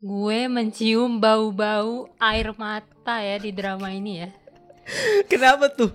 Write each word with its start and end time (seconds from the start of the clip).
Gue 0.00 0.48
mencium 0.48 1.20
bau-bau 1.20 2.08
air 2.16 2.56
mata 2.56 3.20
ya 3.20 3.36
di 3.36 3.52
drama 3.52 3.92
ini 3.92 4.24
ya. 4.24 4.32
Kenapa 5.28 5.68
tuh? 5.68 5.92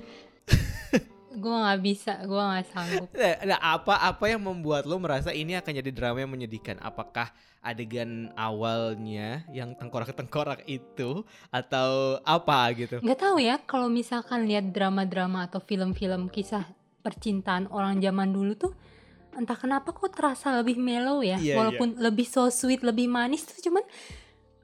Gue 1.33 1.49
nggak 1.49 1.81
bisa, 1.81 2.13
gue 2.21 2.37
nggak 2.37 2.69
sanggup. 2.69 3.09
Nah, 3.17 3.35
nah, 3.49 3.59
apa 3.59 3.97
apa 3.97 4.29
yang 4.29 4.45
membuat 4.45 4.85
lo 4.85 5.01
merasa 5.01 5.33
ini 5.33 5.57
akan 5.57 5.81
jadi 5.81 5.89
drama 5.89 6.21
yang 6.21 6.29
menyedihkan? 6.29 6.77
Apakah 6.85 7.33
adegan 7.65 8.29
awalnya 8.37 9.41
yang 9.49 9.73
tengkorak-tengkorak 9.73 10.69
itu 10.69 11.25
atau 11.49 12.21
apa 12.21 12.77
gitu? 12.77 13.01
Nggak 13.01 13.19
tahu 13.25 13.41
ya 13.41 13.57
kalau 13.65 13.89
misalkan 13.89 14.45
lihat 14.45 14.69
drama-drama 14.69 15.49
atau 15.49 15.57
film-film 15.57 16.29
kisah 16.29 16.69
percintaan 17.01 17.73
orang 17.73 17.97
zaman 18.05 18.29
dulu 18.29 18.53
tuh 18.53 18.73
entah 19.35 19.55
kenapa 19.59 19.91
kok 19.91 20.11
terasa 20.15 20.55
lebih 20.59 20.79
mellow 20.79 21.19
ya 21.21 21.37
Iya, 21.37 21.59
walaupun 21.59 21.99
lebih 21.99 22.25
so 22.25 22.47
sweet 22.47 22.81
lebih 22.81 23.11
manis 23.11 23.43
tuh 23.45 23.59
cuman 23.59 23.83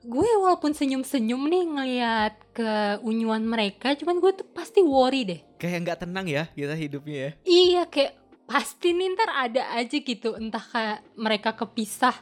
gue 0.02 0.30
walaupun 0.42 0.74
senyum-senyum 0.74 1.42
nih 1.46 1.64
ngelihat 1.78 2.34
keunyuan 2.58 3.46
mereka 3.46 3.94
cuman 3.94 4.18
gue 4.18 4.32
tuh 4.34 4.48
pasti 4.50 4.82
worry 4.82 5.22
deh. 5.30 5.40
Kayak 5.62 5.78
nggak 5.86 6.00
tenang 6.08 6.26
ya 6.26 6.44
kita 6.58 6.74
hidupnya 6.74 7.18
ya. 7.18 7.32
iya 7.46 7.82
kayak 7.86 8.18
pasti 8.50 8.98
nih 8.98 9.14
ntar 9.14 9.30
ada 9.30 9.64
aja 9.78 9.98
gitu 10.02 10.34
entah 10.36 10.64
kayak 10.64 11.00
mereka 11.14 11.54
kepisah 11.54 12.18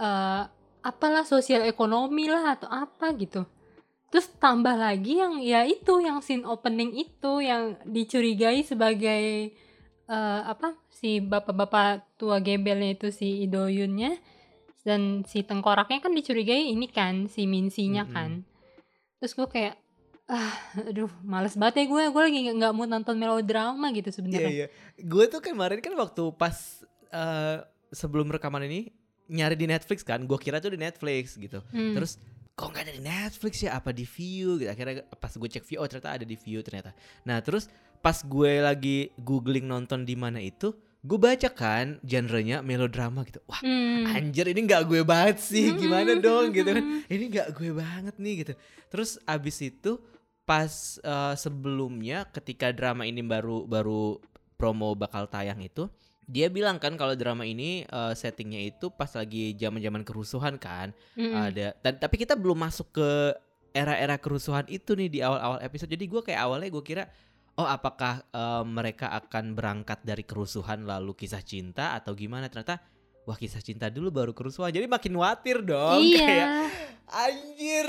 eh, 0.00 0.42
apalah 0.80 1.28
sosial 1.28 1.68
ekonomi 1.68 2.32
lah 2.32 2.56
atau 2.56 2.68
apa 2.72 3.12
gitu. 3.20 3.44
Terus 4.08 4.32
tambah 4.40 4.72
lagi 4.72 5.20
yang 5.20 5.36
ya 5.44 5.68
itu 5.68 6.00
yang 6.00 6.24
scene 6.24 6.48
opening 6.48 6.96
itu 6.96 7.44
yang 7.44 7.76
dicurigai 7.84 8.64
sebagai 8.64 9.52
eh, 10.08 10.42
apa 10.48 10.74
si 10.88 11.20
bapak-bapak 11.20 12.18
tua 12.18 12.40
gembelnya 12.40 12.96
itu 12.96 13.12
si 13.12 13.44
Idoyunnya 13.46 14.16
dan 14.82 15.22
si 15.28 15.44
tengkoraknya 15.44 16.00
kan 16.00 16.16
dicurigai 16.16 16.72
ini 16.72 16.88
kan 16.88 17.28
si 17.28 17.44
Minsinya 17.44 18.08
Mm-mm. 18.08 18.14
kan 18.16 18.30
terus 19.20 19.36
gue 19.36 19.44
kayak 19.44 19.76
ah 20.28 20.52
aduh 20.84 21.08
males 21.24 21.56
banget 21.56 21.84
ya 21.84 21.84
gue 21.88 22.02
gue 22.12 22.22
lagi 22.24 22.40
nggak- 22.52 22.74
mau 22.76 22.84
nonton 22.84 23.16
melodrama 23.16 23.88
gitu 23.96 24.12
sebenarnya 24.12 24.52
iya. 24.52 24.66
Gue 25.00 25.24
tuh 25.28 25.40
kemarin 25.40 25.80
kan 25.80 25.96
waktu 25.96 26.32
pas 26.36 26.84
eh, 27.12 27.64
sebelum 27.92 28.28
rekaman 28.28 28.64
ini 28.68 28.92
nyari 29.28 29.56
di 29.60 29.68
Netflix 29.68 30.00
kan, 30.00 30.24
gue 30.24 30.38
kira 30.40 30.56
tuh 30.56 30.72
di 30.72 30.80
Netflix 30.80 31.36
gitu. 31.36 31.60
Hmm. 31.68 31.92
Terus 31.92 32.16
kok 32.56 32.72
nggak 32.72 32.84
ada 32.88 32.94
di 32.96 33.02
Netflix 33.04 33.54
ya? 33.60 33.76
Apa 33.76 33.92
di 33.92 34.08
View? 34.08 34.56
Gitu. 34.58 34.68
Akhirnya 34.72 35.04
pas 35.20 35.32
gue 35.32 35.48
cek 35.48 35.64
View, 35.68 35.78
oh 35.80 35.86
ternyata 35.88 36.16
ada 36.16 36.24
di 36.24 36.36
View 36.36 36.60
ternyata. 36.64 36.96
Nah 37.28 37.38
terus 37.44 37.68
pas 37.98 38.18
gue 38.18 38.52
lagi 38.58 39.10
googling 39.16 39.66
nonton 39.66 40.02
di 40.02 40.14
mana 40.14 40.38
itu, 40.38 40.70
gue 40.98 41.18
baca 41.18 41.48
kan 41.48 41.98
genrenya 42.02 42.60
melodrama 42.60 43.22
gitu. 43.22 43.38
Wah 43.44 43.60
Hmm. 43.60 44.06
anjir 44.08 44.46
ini 44.46 44.64
nggak 44.64 44.86
gue 44.86 45.02
banget 45.02 45.38
sih, 45.38 45.74
gimana 45.74 46.14
Mm-mm. 46.14 46.24
dong 46.24 46.46
gitu 46.50 46.70
kan? 46.70 46.84
Ini 47.06 47.24
nggak 47.28 47.48
gue 47.54 47.70
banget 47.72 48.14
nih 48.16 48.34
gitu. 48.42 48.52
Terus 48.88 49.18
abis 49.24 49.58
itu 49.60 49.98
pas 50.42 50.70
eh, 50.98 51.34
sebelumnya 51.36 52.24
ketika 52.30 52.72
drama 52.72 53.04
ini 53.04 53.20
baru 53.20 53.68
baru 53.68 54.16
promo 54.56 54.96
bakal 54.96 55.28
tayang 55.28 55.60
itu 55.60 55.86
dia 56.24 56.48
bilang 56.48 56.76
kan 56.76 56.96
kalau 56.96 57.12
drama 57.12 57.44
ini 57.44 57.84
eh, 57.84 58.12
settingnya 58.16 58.60
itu 58.64 58.88
pas 58.88 59.12
lagi 59.12 59.52
zaman 59.54 59.80
zaman 59.80 60.02
kerusuhan 60.02 60.56
kan 60.56 60.96
Mm-mm. 61.14 61.36
ada 61.36 61.76
dan 61.80 62.00
tapi 62.00 62.16
kita 62.16 62.32
belum 62.32 62.64
masuk 62.64 62.96
ke 62.96 63.08
era-era 63.76 64.16
kerusuhan 64.16 64.64
itu 64.66 64.96
nih 64.96 65.08
di 65.08 65.18
awal-awal 65.20 65.60
episode 65.60 65.92
jadi 65.92 66.04
gue 66.08 66.20
kayak 66.24 66.40
awalnya 66.40 66.72
gue 66.72 66.80
kira 66.80 67.04
oh 67.58 67.66
apakah 67.66 68.22
eh, 68.24 68.64
mereka 68.64 69.10
akan 69.12 69.52
berangkat 69.52 69.98
dari 70.02 70.22
kerusuhan 70.22 70.82
lalu 70.82 71.12
kisah 71.12 71.42
cinta 71.42 71.92
atau 71.92 72.14
gimana 72.14 72.46
ternyata 72.46 72.78
wah 73.22 73.34
kisah 73.34 73.60
cinta 73.60 73.90
dulu 73.90 74.08
baru 74.08 74.32
kerusuhan 74.32 74.70
jadi 74.70 74.86
makin 74.86 75.12
khawatir 75.12 75.60
dong 75.60 76.00
iya 76.00 76.22
kayak 76.22 76.48
anjir 77.08 77.86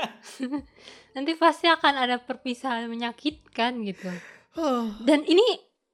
nanti 1.14 1.32
pasti 1.34 1.66
akan 1.66 1.94
ada 1.98 2.16
perpisahan 2.16 2.86
menyakitkan 2.86 3.82
gitu 3.84 4.10
Oh. 4.50 4.90
dan 5.06 5.22
ini 5.22 5.44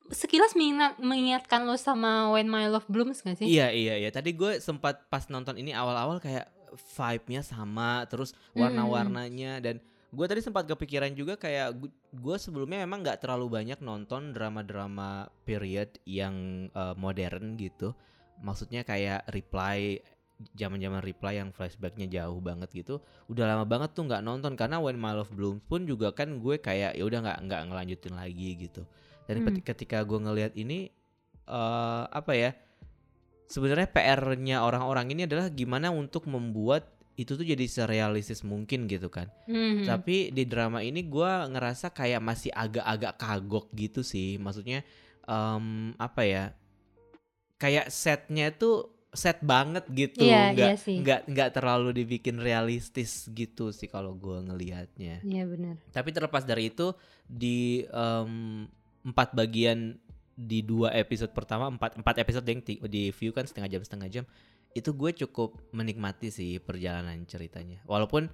sekilas 0.09 0.57
mengingat, 0.57 0.97
mengingatkan 0.97 1.69
lo 1.69 1.77
sama 1.77 2.33
When 2.33 2.49
My 2.49 2.73
Love 2.73 2.89
Blooms 2.89 3.21
gak 3.21 3.37
sih? 3.37 3.45
Iya 3.45 3.69
iya 3.69 4.01
iya. 4.01 4.09
Tadi 4.09 4.33
gue 4.33 4.65
sempat 4.65 5.05
pas 5.13 5.29
nonton 5.29 5.61
ini 5.61 5.77
awal-awal 5.77 6.25
kayak 6.25 6.49
vibe-nya 6.97 7.45
sama, 7.45 8.09
terus 8.09 8.33
Hmm. 8.57 8.65
warna-warnanya 8.65 9.61
dan 9.61 9.77
gue 10.15 10.27
tadi 10.27 10.41
sempat 10.41 10.65
kepikiran 10.71 11.13
juga 11.13 11.35
kayak 11.35 11.77
gue 12.15 12.37
sebelumnya 12.39 12.83
memang 12.87 13.03
nggak 13.03 13.27
terlalu 13.27 13.51
banyak 13.51 13.83
nonton 13.83 14.31
drama-drama 14.31 15.27
period 15.43 15.99
yang 16.07 16.69
eh, 16.71 16.95
modern 16.95 17.59
gitu. 17.59 17.93
Maksudnya 18.41 18.85
kayak 18.85 19.27
reply 19.33 19.99
zaman-zaman 20.53 21.01
reply 21.01 21.41
yang 21.41 21.49
flashbacknya 21.49 22.07
jauh 22.13 22.39
banget 22.45 22.69
gitu. 22.73 23.01
Udah 23.33 23.49
lama 23.49 23.65
banget 23.65 23.97
tuh 23.97 24.05
nggak 24.05 24.21
nonton 24.21 24.53
karena 24.53 24.77
When 24.77 25.01
My 25.01 25.17
Love 25.17 25.33
Blooms 25.33 25.65
pun 25.65 25.89
juga 25.89 26.13
kan 26.13 26.37
gue 26.37 26.61
kayak 26.61 26.97
ya 26.97 27.05
udah 27.09 27.25
nggak 27.25 27.39
nggak 27.49 27.63
ngelanjutin 27.73 28.15
lagi 28.15 28.49
gitu. 28.69 28.85
Dan 29.27 29.43
Hmm. 29.43 29.59
ketika 29.65 30.05
gue 30.05 30.19
ngelihat 30.21 30.53
ini 30.55 30.93
eh 31.49 32.05
apa 32.13 32.33
ya? 32.37 32.53
Sebenarnya 33.47 33.87
PR-nya 33.87 34.67
orang-orang 34.67 35.07
ini 35.15 35.23
adalah 35.25 35.47
gimana 35.49 35.95
untuk 35.95 36.27
membuat 36.27 36.96
itu 37.17 37.33
tuh 37.33 37.47
jadi 37.49 37.65
serealistis 37.65 38.45
mungkin 38.45 38.85
gitu 38.85 39.09
kan. 39.09 39.33
Mhm. 39.49 39.89
Tapi 39.89 40.31
di 40.37 40.45
drama 40.45 40.85
ini 40.85 41.01
gua 41.09 41.49
ngerasa 41.49 41.91
kayak 41.91 42.21
masih 42.21 42.53
agak-agak 42.53 43.17
kagok 43.17 43.67
gitu 43.73 44.05
sih. 44.05 44.37
Maksudnya 44.37 44.85
em, 45.25 45.97
apa 45.97 46.23
ya? 46.29 46.45
Kayak 47.57 47.89
setnya 47.89 48.53
tuh 48.53 48.93
set 49.17 49.41
banget 49.41 49.89
gitu. 49.89 50.29
Iya, 50.29 50.53
nggak, 50.53 50.69
iya 50.69 50.77
sih. 50.77 50.97
nggak 51.01 51.21
nggak 51.33 51.51
terlalu 51.57 52.05
dibikin 52.05 52.37
realistis 52.37 53.25
gitu 53.33 53.73
sih 53.73 53.89
kalau 53.89 54.13
gua 54.13 54.45
ngelihatnya. 54.45 55.25
Iya 55.25 55.49
benar. 55.49 55.81
Tapi 55.97 56.13
terlepas 56.13 56.45
dari 56.45 56.69
itu 56.69 56.93
di 57.25 57.81
em, 57.89 58.69
empat 59.09 59.33
bagian 59.33 59.97
di 60.37 60.61
dua 60.61 60.93
episode 60.93 61.33
pertama 61.33 61.73
empat 61.73 61.97
empat 61.97 62.21
episode 62.21 62.45
yang 62.45 62.61
di 62.61 63.09
view 63.09 63.33
kan 63.33 63.49
setengah 63.49 63.73
jam 63.73 63.81
setengah 63.81 64.09
jam 64.13 64.25
itu 64.77 64.93
gue 64.93 65.11
cukup 65.25 65.57
menikmati 65.73 66.29
sih 66.29 66.61
perjalanan 66.61 67.25
ceritanya 67.25 67.81
walaupun 67.89 68.29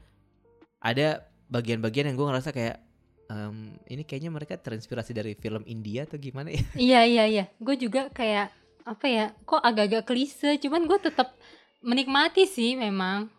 ada 0.83 1.23
bagian-bagian 1.47 2.11
yang 2.11 2.17
gue 2.19 2.27
ngerasa 2.27 2.51
kayak 2.51 2.83
em, 3.31 3.79
ini 3.87 4.03
kayaknya 4.03 4.35
mereka 4.35 4.59
terinspirasi 4.59 5.15
dari 5.15 5.33
film 5.39 5.63
India 5.65 6.05
atau 6.05 6.19
gimana 6.19 6.51
ya 6.51 6.63
Iya 6.91 7.01
iya 7.07 7.25
iya. 7.29 7.45
Gue 7.63 7.79
juga 7.79 8.11
kayak 8.11 8.51
apa 8.83 9.07
ya? 9.07 9.27
Kok 9.47 9.63
agak-agak 9.63 10.11
klise, 10.11 10.59
cuman 10.59 10.91
gue 10.91 10.99
tetap 10.99 11.39
menikmati 11.87 12.51
sih 12.51 12.75
memang. 12.75 13.31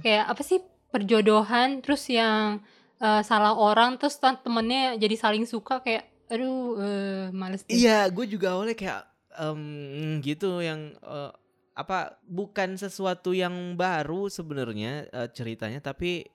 Kayak 0.00 0.24
apa 0.32 0.40
sih 0.40 0.64
perjodohan 0.88 1.84
terus 1.84 2.08
yang 2.08 2.64
eh, 2.98 3.22
salah 3.22 3.52
orang 3.52 4.00
terus 4.00 4.16
temennya 4.16 4.96
jadi 4.96 5.16
saling 5.18 5.44
suka 5.44 5.84
kayak 5.84 6.08
aduh 6.32 6.78
eh, 6.80 7.24
males 7.36 7.66
deh. 7.68 7.76
Iya, 7.76 8.08
gue 8.08 8.24
juga 8.24 8.56
awalnya 8.56 8.72
kayak 8.78 9.02
em, 9.36 10.24
gitu 10.24 10.64
yang 10.64 10.96
eh, 11.04 11.30
apa 11.80 12.20
bukan 12.28 12.76
sesuatu 12.76 13.32
yang 13.32 13.74
baru 13.74 14.28
sebenarnya 14.28 15.08
eh, 15.08 15.28
ceritanya 15.32 15.80
tapi 15.80 16.28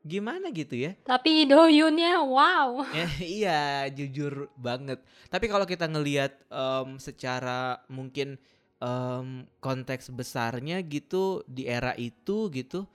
gimana 0.00 0.48
gitu 0.48 0.80
ya? 0.80 0.96
Tapi 1.04 1.44
Doyunnya 1.44 2.24
wow. 2.24 2.88
Ya, 2.88 3.08
iya, 3.20 3.60
jujur 3.92 4.48
banget. 4.56 5.04
Tapi 5.28 5.44
kalau 5.44 5.68
kita 5.68 5.84
ngelihat 5.84 6.40
em, 6.48 6.96
secara 6.96 7.84
mungkin 7.92 8.40
em, 8.80 9.44
konteks 9.60 10.08
besarnya 10.08 10.80
gitu 10.88 11.44
di 11.44 11.68
era 11.68 11.92
itu 12.00 12.48
gitu, 12.48 12.88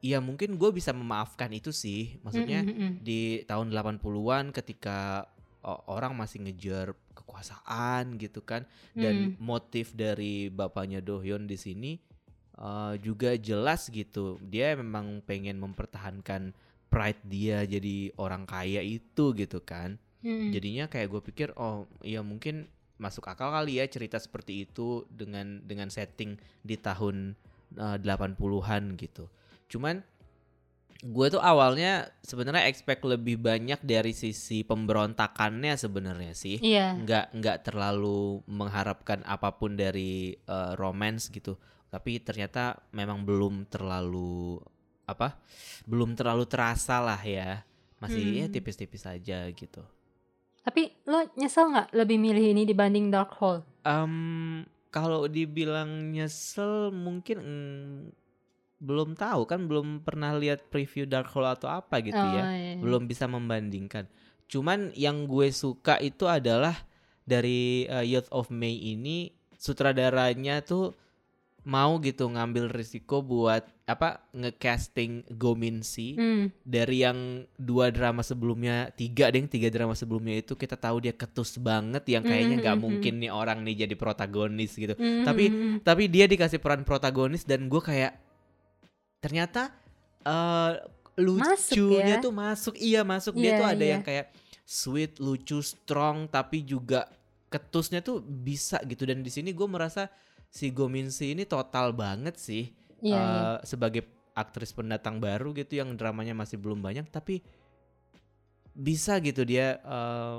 ya 0.00 0.24
mungkin 0.24 0.56
gue 0.56 0.70
bisa 0.72 0.96
memaafkan 0.96 1.52
itu 1.52 1.68
sih. 1.68 2.16
Maksudnya 2.24 2.64
Mm, 2.64 2.72
mm, 2.72 2.80
mm. 2.80 2.92
di 3.04 3.20
tahun 3.44 3.68
80-an 3.68 4.56
ketika 4.56 5.28
orang 5.68 6.16
masih 6.16 6.48
ngejar 6.48 6.96
kekuasaan 7.18 8.14
gitu 8.22 8.46
kan. 8.46 8.62
Dan 8.94 9.34
motif 9.42 9.92
dari 9.98 10.46
bapaknya 10.48 11.02
Dohyun 11.02 11.50
di 11.50 11.58
sini 11.58 11.98
eh, 12.54 12.94
juga 13.02 13.34
jelas 13.34 13.90
gitu. 13.90 14.38
Dia 14.46 14.78
memang 14.78 15.26
pengen 15.26 15.58
mempertahankan 15.58 16.54
pride 16.88 17.22
dia 17.26 17.66
jadi 17.66 18.14
orang 18.16 18.46
kaya 18.46 18.80
itu 18.80 19.34
gitu 19.34 19.58
kan. 19.66 19.98
Mm. 20.18 20.50
jadinya 20.50 20.84
kayak 20.90 21.14
gue 21.14 21.22
pikir 21.30 21.48
oh 21.54 21.86
iya 22.02 22.26
mungkin 22.26 22.66
masuk 22.98 23.30
akal 23.30 23.54
kali 23.54 23.78
ya 23.78 23.86
cerita 23.86 24.18
seperti 24.18 24.66
itu 24.66 25.06
dengan 25.06 25.62
dengan 25.62 25.86
setting 25.86 26.34
di 26.66 26.74
tahun 26.74 27.38
eh, 27.78 27.96
80-an 28.02 28.98
gitu. 28.98 29.30
Cuman 29.70 30.02
gue 30.98 31.26
tuh 31.30 31.38
awalnya 31.38 32.10
sebenarnya 32.20 32.66
expect 32.66 33.06
lebih 33.06 33.38
banyak 33.38 33.78
dari 33.80 34.10
sisi 34.10 34.66
pemberontakannya 34.66 35.78
sebenarnya 35.78 36.34
sih 36.34 36.58
Iya. 36.58 36.98
nggak 36.98 37.38
nggak 37.38 37.58
terlalu 37.62 38.42
mengharapkan 38.50 39.22
apa 39.22 39.54
pun 39.54 39.78
dari 39.78 40.34
eh, 40.34 40.72
romance 40.74 41.30
gitu 41.30 41.54
tapi 41.88 42.18
ternyata 42.18 42.82
memang 42.90 43.22
belum 43.22 43.70
terlalu 43.70 44.58
apa 45.06 45.38
belum 45.86 46.18
terlalu 46.18 46.44
terasa 46.44 46.98
lah 46.98 47.22
ya 47.22 47.62
masih 47.98 48.22
ya 48.34 48.46
Hmm. 48.46 48.54
tipis-tipis 48.54 49.06
aja 49.06 49.46
gitu 49.48 49.82
Tapi 50.58 50.92
lo 51.06 51.24
nyesel 51.32 51.72
nggak 51.72 51.88
lebih 51.96 52.18
milih 52.20 52.52
ini 52.52 52.62
dibanding 52.62 53.08
Dark 53.08 53.32
Hole? 53.40 53.64
Em, 53.82 54.60
kalau 54.92 55.24
dibilang 55.24 56.12
nyesel 56.12 56.92
mungkin 56.92 57.36
mm, 57.40 57.98
belum 58.78 59.12
tahu 59.12 59.42
kan 59.44 59.66
belum 59.66 60.00
pernah 60.00 60.32
lihat 60.32 60.66
preview 60.68 61.02
Dark 61.02 61.28
Hole 61.28 61.50
atau 61.50 61.66
apa 61.68 61.98
gitu 61.98 62.14
Oh, 62.14 62.30
ya. 62.32 62.44
iya. 62.48 62.74
Belum 62.76 63.04
bisa 63.04 63.26
membandingkan. 63.26 64.06
Cuman 64.46 64.94
yang 64.94 65.24
gue 65.24 65.50
suka 65.50 65.98
itu 65.98 66.24
adalah 66.24 66.74
dari 67.22 67.84
uh, 67.84 68.00
Youth 68.00 68.30
of 68.30 68.48
May 68.48 68.78
ini 68.88 69.28
sutradaranya 69.52 70.62
tuh 70.62 70.94
mau 71.62 71.98
gitu 71.98 72.24
ngambil 72.24 72.72
risiko 72.72 73.20
buat 73.20 73.60
apa 73.84 74.24
ngecasting 74.32 75.28
Gominsi 75.30 76.16
Hmm, 76.16 76.48
dari 76.58 77.02
yang 77.02 77.18
dua 77.54 77.90
drama 77.90 78.22
sebelumnya 78.22 78.88
tiga 78.90 79.28
deh 79.28 79.44
tiga 79.44 79.68
drama 79.68 79.92
sebelumnya 79.92 80.38
itu 80.38 80.54
kita 80.54 80.74
tahu 80.74 80.98
dia 81.00 81.12
ketus 81.12 81.58
banget 81.58 82.06
yang 82.06 82.22
kayaknya 82.22 82.56
nggak 82.58 82.72
Mhm, 82.72 82.80
mhm, 82.80 82.84
mungkin 82.88 83.14
nih 83.18 83.30
orang 83.30 83.58
nih 83.62 83.84
jadi 83.84 83.94
protagonis 83.94 84.72
gitu 84.72 84.94
hmm, 84.94 85.22
Tapi- 85.22 85.50
hmm, 85.50 85.60
hmm. 85.60 85.76
tapi 85.82 86.02
dia 86.06 86.24
dikasih 86.24 86.56
peran 86.56 86.82
protagonis 86.82 87.44
dan 87.44 87.66
gue 87.66 87.82
kayak 87.82 88.16
ternyata 89.18 89.70
eh 90.22 90.72
lucunya 91.18 92.18
ya? 92.18 92.22
tuh 92.22 92.30
masuk 92.30 92.74
iya 92.78 93.02
masuk 93.02 93.34
dia 93.34 93.54
Iya, 93.54 93.58
tuh 93.58 93.66
ada 93.66 93.84
iya. 93.84 93.92
yang 93.98 94.02
kayak 94.06 94.26
sweet 94.62 95.18
lucu 95.18 95.58
strong 95.60 96.30
tapi 96.30 96.62
juga 96.62 97.10
ketusnya 97.50 98.04
tuh 98.04 98.22
bisa 98.22 98.78
gitu 98.86 99.02
dan 99.08 99.24
di 99.24 99.30
sini 99.32 99.50
gue 99.50 99.66
merasa 99.66 100.06
si 100.46 100.70
Gominsi 100.70 101.34
ini 101.34 101.42
total 101.42 101.90
banget 101.90 102.38
sih 102.38 102.70
Iya, 103.02 103.14
iya. 103.14 103.18
eh, 103.18 103.58
sebagai 103.66 104.02
aktris 104.34 104.70
pendatang 104.70 105.18
baru 105.18 105.50
gitu 105.54 105.78
yang 105.78 105.98
dramanya 105.98 106.34
masih 106.34 106.58
belum 106.58 106.78
banyak 106.78 107.10
tapi 107.10 107.42
bisa 108.70 109.18
gitu 109.18 109.42
dia 109.42 109.82
eh, 109.82 110.38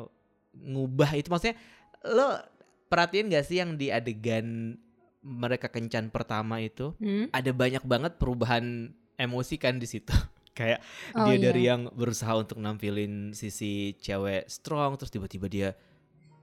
ngubah 0.56 1.12
itu 1.20 1.28
maksudnya 1.28 1.60
lo 2.08 2.40
perhatiin 2.88 3.28
gak 3.30 3.46
sih 3.46 3.60
yang 3.60 3.76
di 3.76 3.92
adegan 3.92 4.80
mereka 5.30 5.70
kencan 5.70 6.10
pertama 6.10 6.58
itu 6.58 6.98
Hmm? 6.98 7.30
ada 7.30 7.52
banyak 7.52 7.84
banget 7.84 8.18
perubahan 8.18 8.90
emosi 9.16 9.56
kan 9.56 9.78
di 9.78 9.86
situ 9.86 10.10
kayak 10.58 10.82
Oh, 11.14 11.24
dia 11.24 11.36
iya. 11.36 11.44
dari 11.44 11.62
yang 11.64 11.88
berusaha 11.90 12.34
untuk 12.34 12.58
nampilin 12.58 13.32
sisi 13.32 13.72
cewek 13.96 14.50
strong 14.50 14.98
terus 14.98 15.08
tiba-tiba 15.08 15.46
dia 15.46 15.70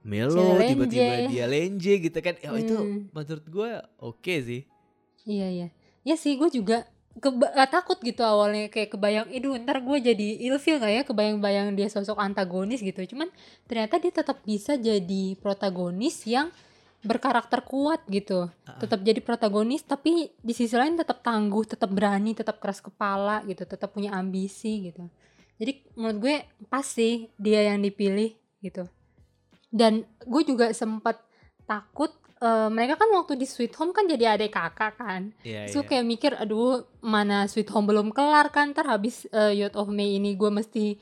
melo 0.01 0.55
tiba-tiba 0.61 1.27
dia 1.27 1.45
lenje 1.45 1.99
gitu 1.99 2.17
kan 2.17 2.39
ya 2.39 2.55
itu 2.55 2.71
Hmm. 2.73 3.11
menurut 3.11 3.45
gue 3.45 3.69
oke 3.99 4.35
sih 4.39 4.63
Iya 5.21 5.47
iya. 5.51 5.67
Ya 6.01 6.15
sih 6.15 6.33
gue 6.33 6.47
juga 6.47 6.87
keba- 7.13 7.51
eh, 7.51 7.67
takut 7.67 7.99
gitu 7.99 8.23
awalnya 8.23 8.69
kayak 8.69 8.95
kebayang, 8.95 9.27
iduh 9.27 9.59
ntar 9.59 9.81
gue 9.81 9.97
jadi 10.01 10.27
ilfil 10.41 10.77
gak 10.77 10.87
ya 10.89 11.03
kebayang-bayang 11.03 11.75
dia 11.75 11.91
sosok 11.91 12.15
antagonis 12.15 12.79
gitu. 12.79 13.03
Cuman 13.05 13.27
ternyata 13.65 13.99
dia 13.99 14.13
tetap 14.13 14.39
bisa 14.41 14.79
jadi 14.79 15.35
protagonis 15.35 16.23
yang 16.23 16.47
berkarakter 17.05 17.61
kuat 17.61 18.01
gitu. 18.09 18.49
Ah. 18.65 18.79
Tetap 18.81 19.05
jadi 19.05 19.21
protagonis 19.21 19.85
tapi 19.85 20.33
di 20.33 20.53
sisi 20.53 20.73
lain 20.73 20.97
tetap 20.97 21.21
tangguh, 21.21 21.63
tetap 21.65 21.89
berani, 21.93 22.33
tetap 22.33 22.57
keras 22.57 22.81
kepala 22.81 23.45
gitu, 23.45 23.63
tetap 23.69 23.93
punya 23.93 24.17
ambisi 24.17 24.89
gitu. 24.89 25.05
Jadi 25.57 25.97
menurut 25.97 26.17
gue 26.21 26.35
pas 26.69 26.85
sih 26.85 27.29
dia 27.37 27.73
yang 27.73 27.81
dipilih 27.81 28.33
gitu. 28.61 28.85
Dan 29.69 30.05
gue 30.25 30.41
juga 30.45 30.73
sempat 30.73 31.21
takut 31.69 32.13
eh, 32.41 32.69
mereka 32.69 32.97
kan 32.97 33.09
waktu 33.13 33.37
di 33.37 33.45
Sweet 33.45 33.73
Home 33.77 33.93
kan 33.93 34.05
jadi 34.05 34.37
adik 34.37 34.53
kakak 34.53 35.01
kan. 35.01 35.33
Iya, 35.41 35.69
Terus 35.69 35.85
iya. 35.85 35.89
kayak 35.89 36.05
mikir, 36.05 36.31
aduh 36.37 36.85
mana 37.01 37.45
Sweet 37.49 37.69
Home 37.73 37.89
belum 37.89 38.09
kelar 38.13 38.49
kan, 38.53 38.73
ntar 38.73 38.89
habis 38.89 39.25
uh, 39.33 39.53
Youth 39.53 39.77
of 39.77 39.89
May 39.89 40.17
ini 40.21 40.37
gue 40.37 40.49
mesti 40.49 40.97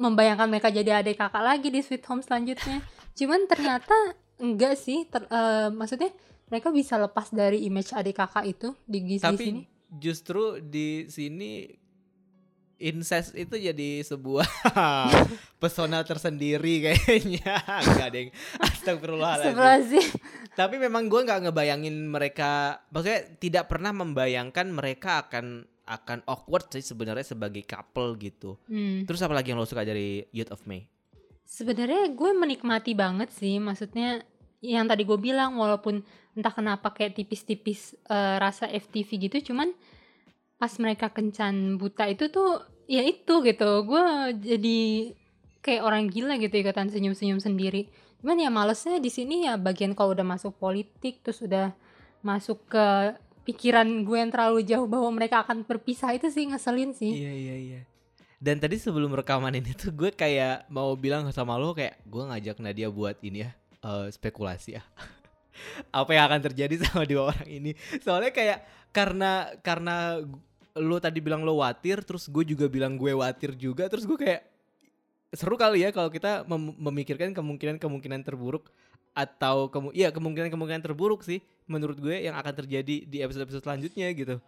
membayangkan 0.00 0.48
mereka 0.48 0.72
jadi 0.72 1.04
adik 1.04 1.20
kakak 1.20 1.44
lagi 1.44 1.68
di 1.68 1.80
Sweet 1.84 2.06
Home 2.08 2.24
selanjutnya. 2.24 2.80
Cuman 3.18 3.44
ternyata 3.44 4.16
enggak 4.40 4.74
sih, 4.80 5.04
ter- 5.06 5.28
eh, 5.28 5.68
maksudnya 5.70 6.10
mereka 6.50 6.74
bisa 6.74 6.98
lepas 6.98 7.30
dari 7.30 7.62
image 7.62 7.94
adik 7.94 8.18
kakak 8.18 8.44
itu 8.48 8.74
di 8.88 8.98
di 9.06 9.16
Tapi 9.22 9.44
sini. 9.44 9.62
justru 9.86 10.58
di 10.58 11.06
sini 11.06 11.70
incest 12.80 13.36
itu 13.36 13.60
jadi 13.60 14.00
sebuah 14.02 14.48
pesona 15.62 16.00
tersendiri 16.02 16.90
kayaknya. 16.90 17.60
Enggak 17.86 18.08
deng. 18.10 18.28
Astagfirullahaladzim. 18.56 19.52
Astagfirullahaladzim. 19.52 20.06
Tapi 20.56 20.76
memang 20.80 21.06
gue 21.06 21.20
nggak 21.22 21.40
ngebayangin 21.46 21.96
mereka, 22.08 22.80
maksudnya 22.90 23.20
tidak 23.38 23.68
pernah 23.68 23.92
membayangkan 23.92 24.66
mereka 24.72 25.28
akan 25.28 25.68
akan 25.90 26.22
awkward 26.30 26.70
sih 26.70 26.82
sebenarnya 26.82 27.26
sebagai 27.36 27.62
couple 27.66 28.16
gitu. 28.16 28.56
Hmm. 28.66 29.04
Terus 29.04 29.20
apa 29.26 29.34
lagi 29.36 29.52
yang 29.52 29.60
lo 29.60 29.68
suka 29.68 29.82
dari 29.84 30.22
Youth 30.30 30.54
of 30.54 30.62
May? 30.64 30.86
Sebenarnya 31.44 32.14
gue 32.14 32.30
menikmati 32.30 32.94
banget 32.94 33.34
sih, 33.34 33.58
maksudnya 33.58 34.22
yang 34.60 34.84
tadi 34.84 35.08
gue 35.08 35.16
bilang 35.16 35.56
walaupun 35.56 36.04
entah 36.36 36.52
kenapa 36.52 36.92
kayak 36.92 37.16
tipis-tipis 37.16 37.96
eh, 38.06 38.36
rasa 38.36 38.68
FTV 38.68 39.28
gitu, 39.28 39.52
cuman 39.52 39.72
pas 40.60 40.70
mereka 40.76 41.08
kencan 41.08 41.80
buta 41.80 42.04
itu 42.06 42.28
tuh 42.28 42.60
ya 42.84 43.00
itu 43.00 43.40
gitu, 43.40 43.70
gue 43.88 44.04
jadi 44.36 44.78
kayak 45.64 45.82
orang 45.84 46.08
gila 46.12 46.36
gitu 46.36 46.52
ikutan 46.60 46.92
senyum-senyum 46.92 47.40
sendiri. 47.40 47.88
Cuman 48.20 48.36
ya 48.36 48.52
malesnya 48.52 49.00
di 49.00 49.08
sini 49.08 49.48
ya 49.48 49.56
bagian 49.56 49.96
kalau 49.96 50.12
udah 50.12 50.24
masuk 50.24 50.52
politik 50.60 51.24
terus 51.24 51.40
udah 51.40 51.72
masuk 52.20 52.60
ke 52.68 53.16
pikiran 53.48 54.04
gue 54.04 54.16
yang 54.20 54.28
terlalu 54.28 54.60
jauh 54.60 54.84
bahwa 54.84 55.08
mereka 55.08 55.40
akan 55.40 55.64
berpisah 55.64 56.12
itu 56.12 56.28
sih 56.28 56.44
ngeselin 56.52 56.92
sih. 56.92 57.16
Iya 57.16 57.32
iya 57.32 57.56
iya. 57.56 57.80
Dan 58.40 58.60
tadi 58.60 58.76
sebelum 58.76 59.12
rekaman 59.12 59.56
ini 59.56 59.72
tuh 59.72 59.92
gue 59.92 60.12
kayak 60.12 60.68
mau 60.68 60.92
bilang 60.96 61.28
sama 61.32 61.56
lo 61.56 61.72
kayak 61.72 62.00
gue 62.04 62.22
ngajak 62.24 62.56
Nadia 62.60 62.88
buat 62.88 63.16
ini 63.20 63.48
ya 63.48 63.59
eh, 63.84 64.08
spekulasi 64.12 64.80
ya. 64.80 64.82
Apa 66.00 66.16
yang 66.16 66.24
akan 66.30 66.40
terjadi 66.50 66.74
sama 66.84 67.04
dua 67.04 67.34
orang 67.34 67.48
ini? 67.48 67.72
Soalnya 68.00 68.32
kayak 68.32 68.58
karena 68.90 69.50
karena 69.60 70.18
lo 70.78 70.96
tadi 71.02 71.18
bilang 71.18 71.42
lo 71.42 71.58
watir, 71.60 72.02
terus 72.06 72.30
gue 72.30 72.46
juga 72.46 72.70
bilang 72.70 72.94
gue 72.94 73.10
watir 73.10 73.58
juga, 73.58 73.90
terus 73.90 74.06
gue 74.06 74.16
kayak 74.16 74.46
seru 75.30 75.54
kali 75.54 75.86
ya 75.86 75.94
kalau 75.94 76.10
kita 76.10 76.42
mem- 76.46 76.74
memikirkan 76.78 77.30
kemungkinan-kemungkinan 77.30 78.26
terburuk 78.26 78.66
atau 79.14 79.70
kemu 79.70 79.90
iya 79.94 80.10
kemungkinan-kemungkinan 80.14 80.82
terburuk 80.82 81.22
sih 81.26 81.42
menurut 81.66 81.98
gue 81.98 82.26
yang 82.26 82.34
akan 82.38 82.54
terjadi 82.62 83.06
di 83.06 83.18
episode-episode 83.22 83.62
selanjutnya 83.62 84.10
gitu. 84.14 84.42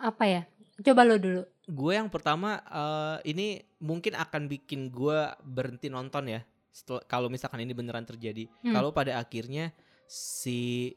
Apa 0.00 0.24
ya? 0.28 0.42
Coba 0.84 1.08
lo 1.08 1.16
dulu. 1.16 1.42
Gue 1.64 1.96
yang 1.96 2.12
pertama 2.12 2.60
eh, 2.68 3.32
ini 3.32 3.64
mungkin 3.80 4.16
akan 4.16 4.48
bikin 4.52 4.92
gue 4.92 5.32
berhenti 5.44 5.88
nonton 5.88 6.28
ya. 6.28 6.40
Kalau 7.06 7.32
misalkan 7.32 7.64
ini 7.64 7.72
beneran 7.72 8.04
terjadi. 8.04 8.44
Hmm. 8.60 8.74
Kalau 8.74 8.90
pada 8.92 9.16
akhirnya 9.16 9.72
si 10.04 10.92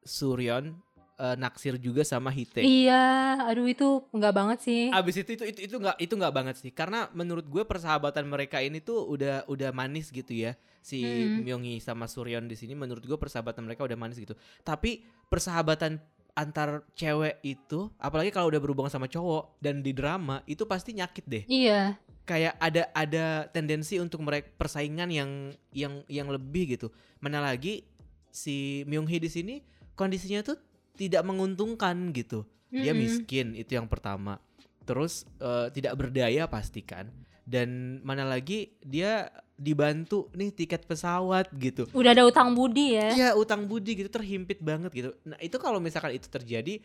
Suryon 0.00 0.72
eh, 1.20 1.36
naksir 1.36 1.76
juga 1.76 2.00
sama 2.00 2.32
Hite. 2.32 2.64
Iya, 2.64 3.36
aduh 3.44 3.68
itu 3.68 4.00
enggak 4.16 4.32
banget 4.32 4.58
sih. 4.64 4.82
Abis 4.88 5.20
itu 5.20 5.36
itu 5.36 5.44
itu 5.44 5.60
itu 5.68 5.76
nggak 5.76 5.96
itu 6.00 6.14
nggak 6.16 6.34
banget 6.34 6.56
sih. 6.56 6.72
Karena 6.72 7.12
menurut 7.12 7.44
gue 7.44 7.62
persahabatan 7.68 8.24
mereka 8.24 8.64
ini 8.64 8.80
tuh 8.80 9.04
udah 9.04 9.44
udah 9.44 9.70
manis 9.76 10.08
gitu 10.08 10.32
ya. 10.32 10.56
Si 10.80 11.04
Hmm. 11.04 11.44
Myunghi 11.44 11.76
sama 11.84 12.08
Suryon 12.08 12.48
di 12.48 12.56
sini 12.56 12.72
menurut 12.72 13.04
gue 13.04 13.18
persahabatan 13.20 13.68
mereka 13.68 13.84
udah 13.84 13.98
manis 14.00 14.16
gitu. 14.16 14.32
Tapi 14.64 15.04
persahabatan 15.28 16.00
antar 16.34 16.86
cewek 16.94 17.42
itu 17.42 17.90
apalagi 17.98 18.30
kalau 18.30 18.48
udah 18.48 18.60
berhubungan 18.62 18.92
sama 18.92 19.10
cowok 19.10 19.58
dan 19.58 19.82
di 19.84 19.90
drama 19.90 20.42
itu 20.46 20.64
pasti 20.64 20.94
nyakit 20.96 21.24
deh. 21.26 21.44
Iya, 21.46 21.98
kayak 22.30 22.54
ada 22.62 22.82
ada 22.94 23.26
tendensi 23.50 23.98
untuk 23.98 24.22
mereka 24.22 24.46
persaingan 24.54 25.10
yang 25.10 25.30
yang 25.74 26.06
yang 26.06 26.28
lebih 26.30 26.78
gitu. 26.78 26.94
Mana 27.18 27.42
lagi 27.42 27.82
si 28.30 28.86
Myung 28.86 29.10
Hee 29.10 29.18
di 29.18 29.30
sini 29.30 29.54
kondisinya 29.98 30.46
tuh 30.46 30.56
tidak 30.94 31.26
menguntungkan 31.26 32.14
gitu. 32.14 32.46
Dia 32.70 32.94
miskin 32.94 33.58
itu 33.58 33.74
yang 33.74 33.90
pertama. 33.90 34.38
Terus 34.86 35.26
eh, 35.42 35.74
tidak 35.74 35.98
berdaya 35.98 36.46
pastikan. 36.46 37.10
Dan 37.46 38.00
mana 38.04 38.24
lagi 38.26 38.74
dia 38.82 39.28
dibantu 39.60 40.32
nih 40.32 40.56
tiket 40.56 40.88
pesawat 40.88 41.52
gitu. 41.60 41.84
udah 41.92 42.16
ada 42.16 42.24
utang 42.24 42.56
budi 42.56 42.96
ya. 42.96 43.08
Iya 43.12 43.28
utang 43.36 43.68
budi 43.68 44.00
gitu 44.00 44.08
terhimpit 44.08 44.64
banget 44.64 44.90
gitu. 44.92 45.10
Nah 45.28 45.36
itu 45.36 45.60
kalau 45.60 45.76
misalkan 45.76 46.16
itu 46.16 46.32
terjadi 46.32 46.80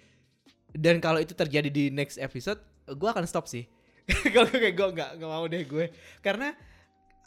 dan 0.75 0.99
kalau 0.99 1.23
itu 1.23 1.31
terjadi 1.31 1.71
di 1.71 1.87
next 1.87 2.19
episode, 2.19 2.59
gue 2.83 3.09
akan 3.09 3.23
stop 3.23 3.47
sih. 3.47 3.63
Kalau 4.35 4.51
kayak 4.51 4.75
gue 4.77 4.87
nggak 4.91 5.09
nggak 5.17 5.31
mau 5.33 5.45
deh 5.49 5.65
gue 5.65 5.89
karena 6.21 6.53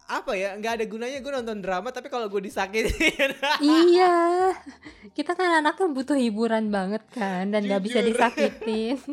apa 0.08 0.32
ya 0.38 0.56
nggak 0.56 0.72
ada 0.80 0.84
gunanya 0.88 1.18
gue 1.20 1.32
nonton 1.36 1.60
drama 1.60 1.92
tapi 1.92 2.08
kalau 2.08 2.32
gue 2.32 2.48
disakitin 2.48 3.28
iya, 3.60 4.56
kita 5.12 5.36
kan 5.36 5.60
anaknya 5.60 5.92
butuh 5.92 6.16
hiburan 6.16 6.72
banget 6.72 7.04
kan 7.12 7.52
dan 7.52 7.66
nggak 7.66 7.82
bisa 7.82 8.00
disakitin. 8.00 8.96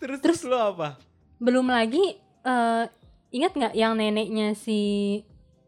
terus 0.00 0.20
Terus- 0.24 0.48
lo 0.48 0.58
apa? 0.58 0.96
Belum 1.36 1.68
lagi 1.68 2.16
eh, 2.44 2.84
ingat 3.30 3.52
nggak 3.54 3.74
yang 3.76 3.94
neneknya 3.94 4.56
si 4.56 5.20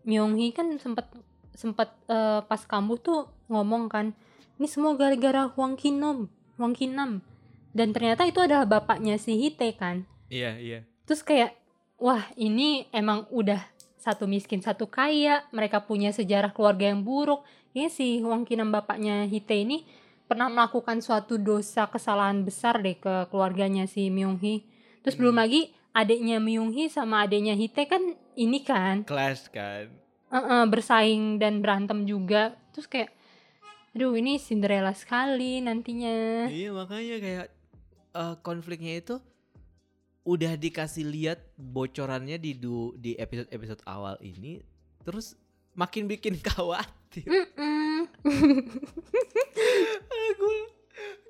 Myung 0.02 0.34
Hee 0.40 0.50
kan 0.50 0.72
sempat 0.80 1.06
sempat 1.52 1.94
eh, 2.08 2.40
pas 2.42 2.62
kambuh 2.64 2.98
tuh 2.98 3.28
ngomong 3.52 3.92
kan, 3.92 4.16
ini 4.56 4.66
semua 4.66 4.96
gara-gara 4.96 5.46
Hwang 5.52 5.76
Kinom, 5.76 6.26
Hwang 6.56 6.72
Kinam. 6.72 7.20
Dan 7.72 7.92
ternyata 7.92 8.24
itu 8.28 8.40
adalah 8.40 8.68
bapaknya 8.68 9.16
si 9.20 9.36
Hite 9.36 9.76
kan. 9.76 10.04
Iya 10.32 10.56
iya. 10.60 10.80
Terus 11.04 11.20
kayak 11.24 11.56
wah 12.00 12.24
ini 12.36 12.88
emang 12.92 13.28
udah 13.32 13.60
satu 14.00 14.26
miskin 14.26 14.58
satu 14.58 14.90
kaya, 14.90 15.46
mereka 15.54 15.84
punya 15.84 16.10
sejarah 16.10 16.50
keluarga 16.50 16.90
yang 16.90 17.04
buruk. 17.06 17.44
Kayaknya 17.72 17.90
si 17.92 18.06
Hwang 18.20 18.44
Kinam 18.44 18.72
bapaknya 18.74 19.24
Hite 19.28 19.56
ini 19.62 19.84
pernah 20.32 20.48
melakukan 20.48 20.98
suatu 20.98 21.36
dosa 21.36 21.84
kesalahan 21.84 22.40
besar 22.40 22.80
deh 22.80 22.96
ke 22.96 23.28
keluarganya 23.28 23.84
si 23.84 24.08
Myung 24.08 24.40
Hee. 24.40 24.64
Terus 25.04 25.12
belum 25.14 25.36
Hmm. 25.36 25.44
lagi 25.44 25.60
adiknya 25.92 26.40
Myung 26.40 26.72
Hee 26.72 26.88
sama 26.88 27.22
adiknya 27.22 27.52
Hite 27.52 27.84
kan 27.84 28.00
ini 28.32 28.64
kan 28.64 29.04
Clash 29.04 29.52
kan. 29.52 29.92
eh, 30.28 30.36
eh, 30.40 30.64
bersaing 30.64 31.36
dan 31.36 31.60
berantem 31.60 32.08
juga. 32.08 32.56
Terus 32.72 32.88
kayak 32.88 33.12
aduh 33.92 34.16
ini 34.16 34.40
Cinderella 34.40 34.96
sekali 34.96 35.60
nantinya. 35.60 36.48
Iya 36.48 36.72
makanya 36.72 37.16
kayak 37.20 37.46
eh, 38.12 38.34
konfliknya 38.40 38.96
itu 38.96 39.20
udah 40.22 40.54
dikasih 40.54 41.04
lihat 41.04 41.38
bocorannya 41.58 42.38
di 42.38 42.54
du, 42.54 42.94
di 42.94 43.18
episode 43.18 43.50
episode 43.50 43.82
awal 43.84 44.14
ini, 44.22 44.62
terus 45.02 45.34
makin 45.74 46.08
bikin 46.08 46.38
khawatir. 46.40 47.28
Mm-mm. 47.28 48.08
gue 50.42 50.58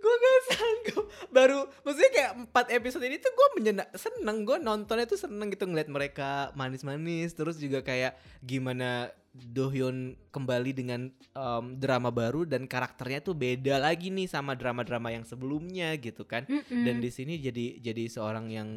gue 0.03 0.15
gak 0.19 0.41
sanggup 0.51 1.07
baru 1.31 1.71
maksudnya 1.87 2.11
kayak 2.11 2.33
empat 2.35 2.67
episode 2.75 3.07
ini 3.07 3.23
tuh 3.23 3.31
gue 3.31 3.49
menyenang 3.59 3.89
seneng 3.95 4.43
gue 4.43 4.59
nontonnya 4.59 5.07
tuh 5.07 5.19
seneng 5.19 5.55
gitu 5.55 5.71
ngeliat 5.71 5.87
mereka 5.87 6.51
manis-manis 6.59 7.31
terus 7.33 7.63
juga 7.63 7.87
kayak 7.87 8.19
gimana 8.43 9.15
Dohyun 9.33 10.13
kembali 10.29 10.77
dengan 10.77 11.09
em, 11.15 11.65
drama 11.81 12.13
baru 12.13 12.45
dan 12.45 12.69
karakternya 12.69 13.25
tuh 13.25 13.33
beda 13.33 13.81
lagi 13.81 14.13
nih 14.13 14.29
sama 14.29 14.53
drama-drama 14.53 15.09
yang 15.09 15.25
sebelumnya 15.25 15.97
gitu 15.97 16.29
kan 16.29 16.45
Mm-mm. 16.45 16.85
dan 16.85 17.01
di 17.01 17.09
sini 17.09 17.41
jadi 17.41 17.81
jadi 17.81 18.13
seorang 18.13 18.53
yang 18.53 18.69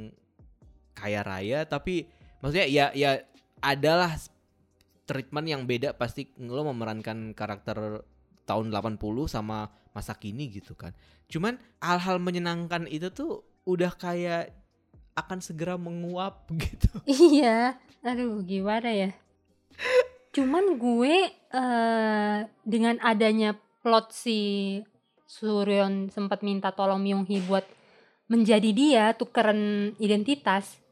kaya 0.95 1.27
raya 1.27 1.67
tapi 1.67 2.07
maksudnya 2.39 2.72
ya 2.72 2.86
ya 2.95 3.19
adalah 3.60 4.15
treatment 5.05 5.47
yang 5.47 5.63
beda 5.69 5.93
pasti 5.93 6.33
lo 6.41 6.65
memerankan 6.74 7.38
karakter 7.38 8.01
tahun 8.45 8.69
80 8.69 9.01
sama 9.25 9.69
masa 9.93 10.13
kini 10.17 10.53
gitu 10.53 10.77
kan. 10.77 10.93
Cuman 11.29 11.57
hal-hal 11.81 12.21
menyenangkan 12.21 12.85
itu 12.85 13.09
tuh 13.09 13.45
udah 13.65 13.93
kayak 13.97 14.53
akan 15.17 15.39
segera 15.41 15.79
menguap 15.79 16.45
gitu. 16.65 16.91
Iya, 17.09 17.79
aduh 18.05 18.43
gimana 18.45 18.91
ya. 18.91 19.09
Cuman 20.35 20.77
gue 20.77 21.15
eh 21.31 22.39
dengan 22.67 22.95
adanya 23.01 23.55
plot 23.81 24.12
si 24.12 24.39
Suryon 25.25 26.13
sempat 26.13 26.45
minta 26.45 26.69
tolong 26.75 27.01
Myung 27.01 27.25
Hee 27.25 27.41
buat 27.41 27.65
menjadi 28.29 28.69
dia 28.74 29.03
tukeran 29.17 29.93
identitas. 29.97 30.84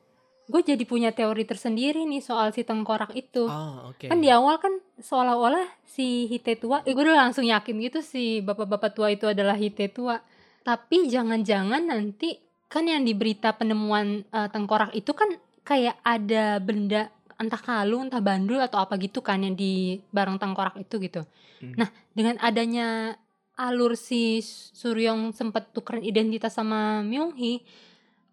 Gue 0.49 0.61
jadi 0.61 0.83
punya 0.83 1.15
teori 1.15 1.47
tersendiri 1.47 2.03
nih 2.03 2.19
soal 2.19 2.51
si 2.51 2.67
tengkorak 2.67 3.15
itu. 3.15 3.47
Oh, 3.47 3.95
oke. 3.95 4.11
Kan 4.11 4.19
di 4.19 4.27
awal 4.27 4.59
kan 4.59 4.75
seolah-olah 4.99 5.63
si 5.87 6.27
Hite 6.27 6.59
tua, 6.59 6.83
eh 6.83 6.91
gue 6.91 7.03
udah 7.03 7.27
langsung 7.27 7.47
yakin 7.47 7.79
gitu 7.79 8.03
si 8.03 8.43
bapak-bapak 8.43 8.91
tua 8.91 9.07
itu 9.13 9.31
adalah 9.31 9.55
Hite 9.55 9.87
tua. 9.91 10.19
Tapi 10.63 11.07
jangan-jangan 11.07 11.87
nanti 11.87 12.35
kan 12.67 12.87
yang 12.87 13.07
di 13.07 13.15
berita 13.15 13.55
penemuan 13.55 14.27
eh, 14.27 14.49
tengkorak 14.51 14.91
itu 14.97 15.15
kan 15.15 15.31
kayak 15.63 15.95
ada 16.03 16.59
benda 16.59 17.07
entah 17.39 17.59
kalung, 17.59 18.07
entah 18.07 18.23
bandul 18.23 18.61
atau 18.61 18.79
apa 18.79 18.95
gitu 18.99 19.23
kan 19.23 19.41
yang 19.41 19.55
di 19.57 19.99
barang 20.11 20.37
tengkorak 20.37 20.75
itu 20.79 20.95
gitu. 21.01 21.21
Hmm. 21.63 21.73
Nah, 21.79 21.89
dengan 22.13 22.37
adanya 22.39 23.17
alur 23.57 23.93
si 23.93 24.41
Suryong 24.73 25.33
sempat 25.33 25.71
tukeran 25.73 26.01
identitas 26.01 26.57
sama 26.57 27.05
Myung 27.05 27.37
Hee, 27.37 27.61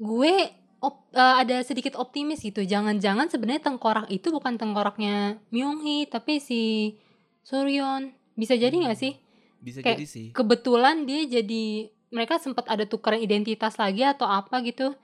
gue 0.00 0.34
op- 0.80 1.12
eh, 1.12 1.36
ada 1.44 1.60
sedikit 1.60 1.96
optimis 1.96 2.40
gitu. 2.40 2.64
Jangan-jangan 2.64 3.28
sebenarnya 3.28 3.68
tengkorak 3.68 4.08
itu 4.08 4.28
bukan 4.28 4.56
tengkoraknya 4.56 5.38
Myung 5.52 5.80
Hee, 5.80 6.08
tapi 6.08 6.40
si 6.40 6.96
Suryon. 7.44 8.12
Bisa 8.34 8.56
jadi 8.56 8.72
nggak 8.72 8.96
Hmm. 8.96 9.04
sih? 9.08 9.12
Bisa 9.60 9.84
kayak 9.84 10.00
jadi 10.00 10.06
sih. 10.08 10.26
Kebetulan 10.32 11.04
dia 11.04 11.24
jadi 11.28 11.64
mereka 12.10 12.40
sempat 12.40 12.66
ada 12.66 12.88
tukeran 12.88 13.20
identitas 13.20 13.76
lagi 13.76 14.02
atau 14.02 14.26
apa 14.26 14.64
gitu. 14.64 14.96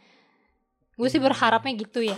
Gue 0.97 1.09
sih 1.13 1.21
Hmm. 1.21 1.29
berharapnya 1.29 1.77
gitu 1.77 2.01
ya. 2.01 2.17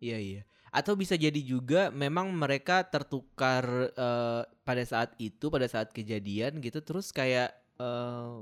Iya 0.00 0.18
iya. 0.18 0.42
Atau 0.70 0.94
bisa 0.94 1.18
jadi 1.18 1.36
juga 1.42 1.90
memang 1.90 2.30
mereka 2.32 2.86
tertukar 2.86 3.92
eh, 3.92 4.42
pada 4.64 4.82
saat 4.86 5.12
itu 5.20 5.50
pada 5.50 5.66
saat 5.68 5.92
kejadian 5.92 6.62
gitu 6.64 6.80
terus 6.80 7.12
kayak 7.12 7.52
eh 7.76 8.32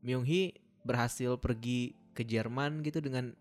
Myung 0.00 0.24
Hee 0.24 0.56
berhasil 0.84 1.36
pergi 1.36 1.92
ke 2.14 2.22
Jerman 2.22 2.80
gitu 2.80 3.00
dengan 3.00 3.32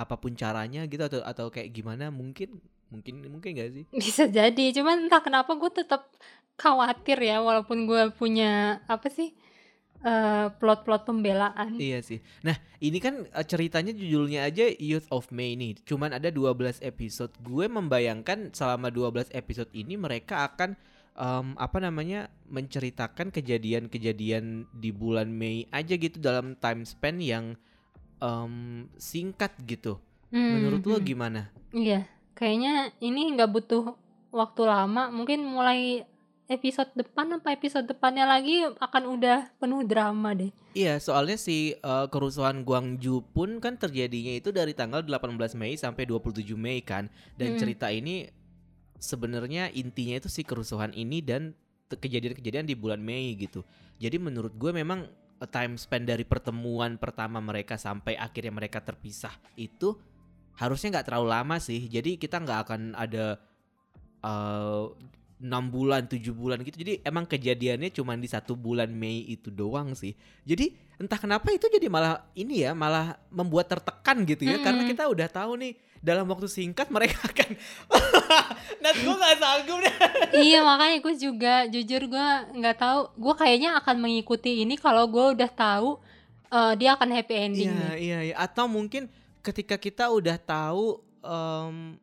apa 0.00 0.16
pun 0.16 0.32
caranya 0.32 0.88
gitu 0.88 1.04
atau 1.04 1.20
atau 1.20 1.46
kayak 1.52 1.68
gimana 1.76 2.08
mungkin 2.08 2.56
mungkin 2.90 3.22
mungkin 3.28 3.50
gak 3.54 3.70
sih? 3.76 3.84
Bisa 3.92 4.26
jadi, 4.26 4.74
cuman 4.74 5.06
entah 5.06 5.22
kenapa 5.22 5.54
gue 5.54 5.70
tetap 5.70 6.10
khawatir 6.60 7.16
ya 7.16 7.40
walaupun 7.40 7.88
gue 7.88 8.12
punya 8.12 8.84
apa 8.84 9.08
sih 9.08 9.32
eh, 10.04 10.46
plot-plot 10.60 11.08
pembelaan. 11.08 11.80
Iya 11.80 12.04
sih. 12.04 12.20
Nah, 12.44 12.58
ini 12.82 12.98
kan 13.00 13.24
eh, 13.24 13.46
ceritanya 13.46 13.96
judulnya 13.96 14.44
aja 14.44 14.68
Youth 14.76 15.08
of 15.08 15.32
May 15.32 15.56
nih. 15.56 15.80
Cuman 15.88 16.12
ada 16.12 16.28
12 16.28 16.84
episode. 16.84 17.32
Gue 17.40 17.70
membayangkan 17.70 18.52
selama 18.52 18.92
12 18.92 19.32
episode 19.32 19.70
ini 19.72 19.96
mereka 19.96 20.50
akan 20.52 20.76
em, 21.16 21.46
apa 21.56 21.78
namanya? 21.80 22.28
menceritakan 22.50 23.30
kejadian-kejadian 23.30 24.66
di 24.74 24.90
bulan 24.90 25.30
Mei 25.30 25.70
aja 25.70 25.94
gitu 25.94 26.18
dalam 26.18 26.58
time 26.58 26.82
span 26.82 27.22
yang 27.22 27.54
em, 28.20 28.86
singkat 29.00 29.52
gitu. 29.66 29.98
Hmm, 30.30 30.60
Menurut 30.60 30.82
lo 30.86 30.96
hmm. 31.00 31.06
gimana? 31.06 31.40
Iya, 31.74 32.06
kayaknya 32.38 32.94
ini 33.02 33.34
nggak 33.34 33.50
butuh 33.50 33.98
waktu 34.30 34.62
lama. 34.62 35.10
Mungkin 35.10 35.42
mulai 35.42 36.06
episode 36.50 36.90
depan 36.98 37.30
apa 37.38 37.54
episode 37.54 37.86
depannya 37.86 38.26
lagi 38.26 38.66
akan 38.66 39.02
udah 39.06 39.54
penuh 39.62 39.86
drama 39.86 40.34
deh. 40.34 40.50
Iya, 40.74 40.98
soalnya 40.98 41.38
si 41.38 41.74
eh, 41.78 42.06
kerusuhan 42.10 42.66
Gwangju 42.66 43.22
pun 43.30 43.62
kan 43.62 43.78
terjadinya 43.78 44.34
itu 44.34 44.50
dari 44.50 44.74
tanggal 44.74 45.02
18 45.02 45.54
Mei 45.58 45.78
sampai 45.78 46.06
27 46.06 46.58
Mei 46.58 46.82
kan. 46.82 47.06
Dan 47.38 47.54
Mm. 47.54 47.58
cerita 47.58 47.90
ini 47.90 48.26
sebenarnya 48.98 49.70
intinya 49.72 50.18
itu 50.18 50.28
si 50.28 50.42
kerusuhan 50.42 50.92
ini 50.92 51.22
dan 51.22 51.54
kejadian-kejadian 51.90 52.66
di 52.66 52.74
bulan 52.78 53.02
Mei 53.02 53.34
gitu. 53.34 53.66
Jadi 53.98 54.18
menurut 54.18 54.54
gue 54.54 54.70
memang 54.70 55.06
time 55.48 55.80
span 55.80 56.04
dari 56.04 56.28
pertemuan 56.28 57.00
pertama 57.00 57.40
mereka 57.40 57.80
sampai 57.80 58.18
akhirnya 58.18 58.52
mereka 58.52 58.84
terpisah 58.84 59.32
itu 59.56 59.96
harusnya 60.60 61.00
nggak 61.00 61.06
terlalu 61.08 61.28
lama 61.32 61.56
sih. 61.56 61.88
Jadi 61.88 62.20
kita 62.20 62.42
nggak 62.44 62.60
akan 62.68 62.80
ada 62.92 63.40
eh, 64.20 64.84
enam 65.40 65.72
bulan, 65.72 66.04
tujuh 66.04 66.36
bulan 66.36 66.60
gitu. 66.60 66.84
Jadi 66.84 67.00
emang 67.00 67.24
kejadiannya 67.24 67.88
cuma 67.90 68.12
di 68.14 68.28
satu 68.28 68.52
bulan 68.52 68.92
Mei 68.92 69.24
itu 69.24 69.48
doang 69.48 69.96
sih. 69.96 70.12
Jadi 70.44 70.76
entah 71.00 71.16
kenapa 71.16 71.48
itu 71.48 71.64
jadi 71.66 71.88
malah 71.88 72.28
ini 72.36 72.68
ya, 72.68 72.76
malah 72.76 73.16
membuat 73.32 73.72
tertekan 73.72 74.22
gitu 74.28 74.44
ya. 74.44 74.60
Karena 74.60 74.84
Mm-mm. 74.84 74.92
kita 74.92 75.08
udah 75.08 75.28
tahu 75.32 75.56
nih 75.56 75.72
dalam 76.04 76.28
waktu 76.28 76.44
singkat 76.44 76.92
mereka 76.92 77.24
akan. 77.24 77.50
Nat 78.84 78.96
gue 79.00 79.14
gak 79.16 79.36
sanggup 79.40 79.78
deh. 79.80 79.96
iya 80.44 80.60
makanya 80.60 80.96
gue 81.00 81.14
juga 81.16 81.54
jujur 81.72 82.02
gue 82.04 82.28
nggak 82.60 82.76
tahu. 82.76 83.00
Gue 83.16 83.34
kayaknya 83.40 83.80
akan 83.80 83.96
mengikuti 83.96 84.60
ini 84.60 84.76
kalau 84.76 85.08
gue 85.08 85.40
udah 85.40 85.50
tahu 85.50 85.96
eh, 86.52 86.72
dia 86.76 87.00
akan 87.00 87.08
happy 87.16 87.34
ending. 87.34 87.72
Iya 87.72 87.80
nih. 87.80 87.96
iya 87.96 88.18
iya. 88.28 88.34
Atau 88.36 88.68
mungkin 88.68 89.08
ketika 89.40 89.80
kita 89.80 90.12
udah 90.12 90.36
tahu 90.36 91.00
em, 91.24 91.96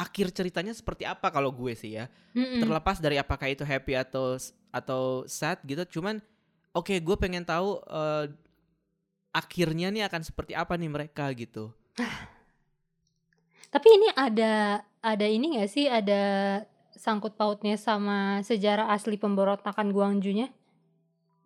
akhir 0.00 0.32
ceritanya 0.32 0.72
seperti 0.72 1.04
apa 1.04 1.28
kalau 1.28 1.52
gue 1.52 1.76
sih 1.76 2.00
ya. 2.00 2.08
Mm-mm. 2.32 2.64
terlepas 2.64 2.96
dari 2.96 3.20
apakah 3.20 3.52
itu 3.52 3.60
happy 3.60 4.00
atau 4.00 4.40
atau 4.72 5.28
sad 5.28 5.60
gitu 5.68 6.00
cuman 6.00 6.22
oke 6.72 6.94
gue 6.96 7.16
pengen 7.20 7.44
tahu 7.44 7.82
eh, 7.84 8.32
akhirnya 9.34 9.92
nih 9.92 10.08
akan 10.08 10.22
seperti 10.24 10.56
apa 10.56 10.78
nih 10.80 10.90
mereka 10.90 11.28
gitu 11.36 11.74
Tapi 13.70 13.86
ini 13.86 14.08
ada 14.18 14.82
ada 14.98 15.26
ini 15.30 15.62
gak 15.62 15.70
sih 15.70 15.86
ada 15.86 16.22
sangkut 16.90 17.38
pautnya 17.38 17.78
sama 17.78 18.42
sejarah 18.42 18.90
asli 18.90 19.14
pemberontakan 19.14 19.94
Guangjunya? 19.94 20.50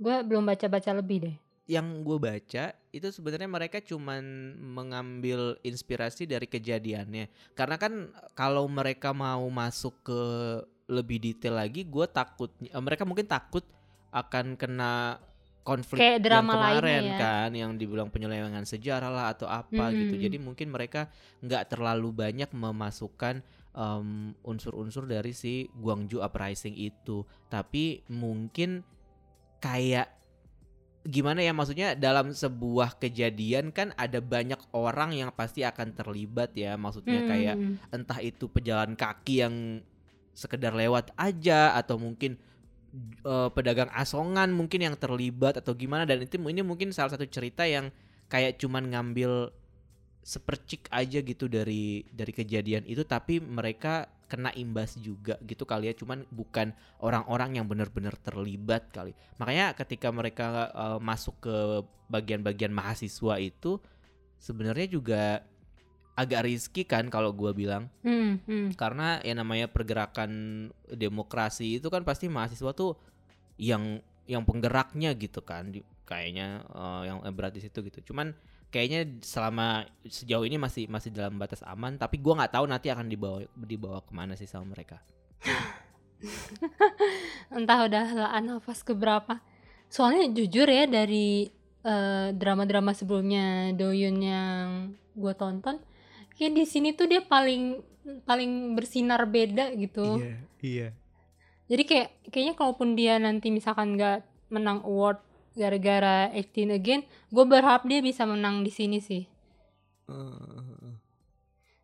Gue 0.01 0.25
belum 0.25 0.49
baca-baca 0.49 0.91
lebih 0.97 1.19
deh. 1.21 1.37
Yang 1.64 2.04
gue 2.04 2.21
baca 2.21 2.76
itu 2.92 3.09
sebenarnya 3.09 3.49
mereka 3.49 3.80
cuman 3.80 4.21
mengambil 4.61 5.56
inspirasi 5.64 6.28
dari 6.28 6.44
kejadiannya 6.44 7.56
karena 7.56 7.76
kan 7.80 8.12
kalau 8.37 8.68
mereka 8.68 9.16
mau 9.16 9.49
masuk 9.49 9.97
ke 10.04 10.21
lebih 10.92 11.16
detail 11.25 11.56
lagi 11.56 11.88
gue 11.88 12.04
takut 12.04 12.52
eh, 12.61 12.83
mereka 12.85 13.09
mungkin 13.09 13.25
takut 13.25 13.64
akan 14.12 14.61
kena 14.61 15.16
konflik 15.64 15.97
Kayak 15.97 16.21
yang 16.21 16.25
drama 16.28 16.52
kemarin 16.52 16.85
lainnya 16.85 17.00
ya. 17.09 17.18
kan 17.18 17.50
yang 17.56 17.73
dibilang 17.80 18.09
penyelewengan 18.12 18.68
sejarah 18.68 19.09
lah 19.09 19.33
atau 19.33 19.49
apa 19.49 19.90
gitu 19.97 20.21
Mm-mm. 20.21 20.25
jadi 20.28 20.37
mungkin 20.37 20.68
mereka 20.68 21.09
nggak 21.40 21.73
terlalu 21.73 22.12
banyak 22.12 22.52
memasukkan 22.52 23.40
em, 23.73 24.37
unsur-unsur 24.44 25.09
dari 25.09 25.33
si 25.33 25.73
Guangzhou 25.73 26.21
uprising 26.21 26.76
itu 26.76 27.25
tapi 27.49 28.04
mungkin 28.12 28.85
kayak 29.64 30.12
gimana 31.05 31.45
ya 31.45 31.53
maksudnya 31.53 31.93
dalam 31.93 32.33
sebuah 32.33 32.97
kejadian 32.97 33.77
kan 33.77 33.93
ada 34.01 34.25
banyak 34.25 34.57
orang 34.73 35.13
yang 35.13 35.29
pasti 35.37 35.61
akan 35.61 35.93
terlibat 35.93 36.57
ya 36.57 36.81
maksudnya 36.81 37.21
kayak 37.29 37.57
Hmm. 37.61 37.77
entah 37.93 38.25
itu 38.25 38.49
pejalan 38.49 38.97
kaki 38.97 39.45
yang 39.45 39.85
sekedar 40.33 40.73
lewat 40.73 41.13
aja 41.21 41.77
atau 41.77 42.01
mungkin 42.01 42.41
eh, 43.21 43.49
pedagang 43.53 43.93
asongan 43.93 44.49
mungkin 44.51 44.81
yang 44.81 44.97
terlibat 44.97 45.61
atau 45.61 45.77
gimana 45.77 46.09
dan 46.09 46.25
itu 46.25 46.41
ini 46.41 46.65
mungkin 46.65 46.89
salah 46.91 47.13
satu 47.13 47.29
cerita 47.29 47.69
yang 47.69 47.93
kayak 48.33 48.57
cuman 48.57 48.89
ngambil 48.89 49.53
sepercik 50.25 50.89
aja 50.89 51.21
gitu 51.21 51.53
dari 51.53 52.09
dari 52.09 52.33
kejadian 52.33 52.89
itu 52.89 53.05
tapi 53.05 53.45
mereka 53.45 54.09
kena 54.35 54.50
imbas 54.59 54.99
juga 54.99 55.38
gitu 55.47 55.62
kali 55.62 55.87
ya. 55.87 55.95
Cuman 55.95 56.26
bukan 56.35 56.75
orang-orang 56.99 57.62
yang 57.62 57.71
benar-benar 57.71 58.19
terlibat 58.19 58.91
kali. 58.91 59.14
Makanya 59.38 59.79
ketika 59.79 60.11
mereka 60.11 60.75
eh, 60.75 60.99
masuk 60.99 61.38
ke 61.38 61.57
bagian-bagian 62.11 62.75
mahasiswa 62.75 63.38
itu 63.38 63.79
sebenarnya 64.43 64.91
juga 64.91 65.23
agak 66.19 66.50
riski 66.50 66.83
kan 66.83 67.07
kalau 67.07 67.31
gua 67.31 67.55
bilang. 67.55 67.87
Hmm, 68.03 68.43
hmm. 68.43 68.75
karena 68.75 69.23
ya 69.23 69.38
namanya 69.38 69.71
pergerakan 69.71 70.67
demokrasi 70.91 71.79
itu 71.79 71.87
kan 71.87 72.03
pasti 72.03 72.26
mahasiswa 72.26 72.75
tuh 72.75 72.99
yang 73.55 74.03
yang 74.26 74.43
penggeraknya 74.43 75.14
gitu 75.14 75.47
kan. 75.47 75.71
Di- 75.71 75.87
kayaknya 76.03 76.67
eh, 76.75 77.03
yang 77.14 77.23
berat 77.31 77.55
di 77.55 77.62
situ 77.62 77.79
gitu. 77.87 78.11
Cuman 78.11 78.35
kayaknya 78.75 79.23
selama 79.23 79.87
sejauh 80.02 80.43
ini 80.43 80.59
masih 80.59 80.90
masih 80.90 81.14
dalam 81.14 81.38
batas 81.38 81.62
aman 81.62 81.95
tapi 81.95 82.19
gua 82.19 82.43
nggak 82.43 82.59
tahu 82.59 82.66
nanti 82.66 82.90
akan 82.90 83.07
dibawa 83.07 83.47
dibawa 83.54 84.02
ke 84.02 84.11
mana 84.11 84.35
sih 84.35 84.50
sama 84.50 84.75
mereka 84.75 84.99
Entah 87.57 87.78
udah 87.87 88.07
lah 88.16 88.40
nafas 88.40 88.81
keberapa. 88.81 89.40
Soalnya 89.93 90.33
jujur 90.33 90.66
ya 90.66 90.88
dari 90.88 91.49
eh, 91.85 92.28
drama-drama 92.35 92.97
sebelumnya 92.97 93.76
Doyun 93.76 94.19
yang 94.19 94.66
gue 95.14 95.35
tonton, 95.38 95.78
kayak 96.35 96.52
di 96.57 96.64
sini 96.66 96.90
tuh 96.97 97.07
dia 97.07 97.23
paling 97.23 97.78
paling 98.26 98.75
bersinar 98.75 99.25
beda 99.28 99.71
gitu. 99.78 100.19
iya 100.64 100.88
Jadi 101.64 101.83
kayak 101.88 102.09
kayaknya 102.28 102.54
kalaupun 102.59 102.99
dia 102.99 103.16
nanti 103.16 103.49
misalkan 103.49 103.97
nggak 103.97 104.26
menang 104.52 104.85
award 104.85 105.23
gara-gara 105.55 106.29
Acting 106.31 106.75
Again, 106.75 107.03
gue 107.31 107.45
berharap 107.47 107.87
dia 107.87 108.03
bisa 108.03 108.27
menang 108.27 108.67
di 108.67 108.71
sini 108.75 108.99
sih. 108.99 109.25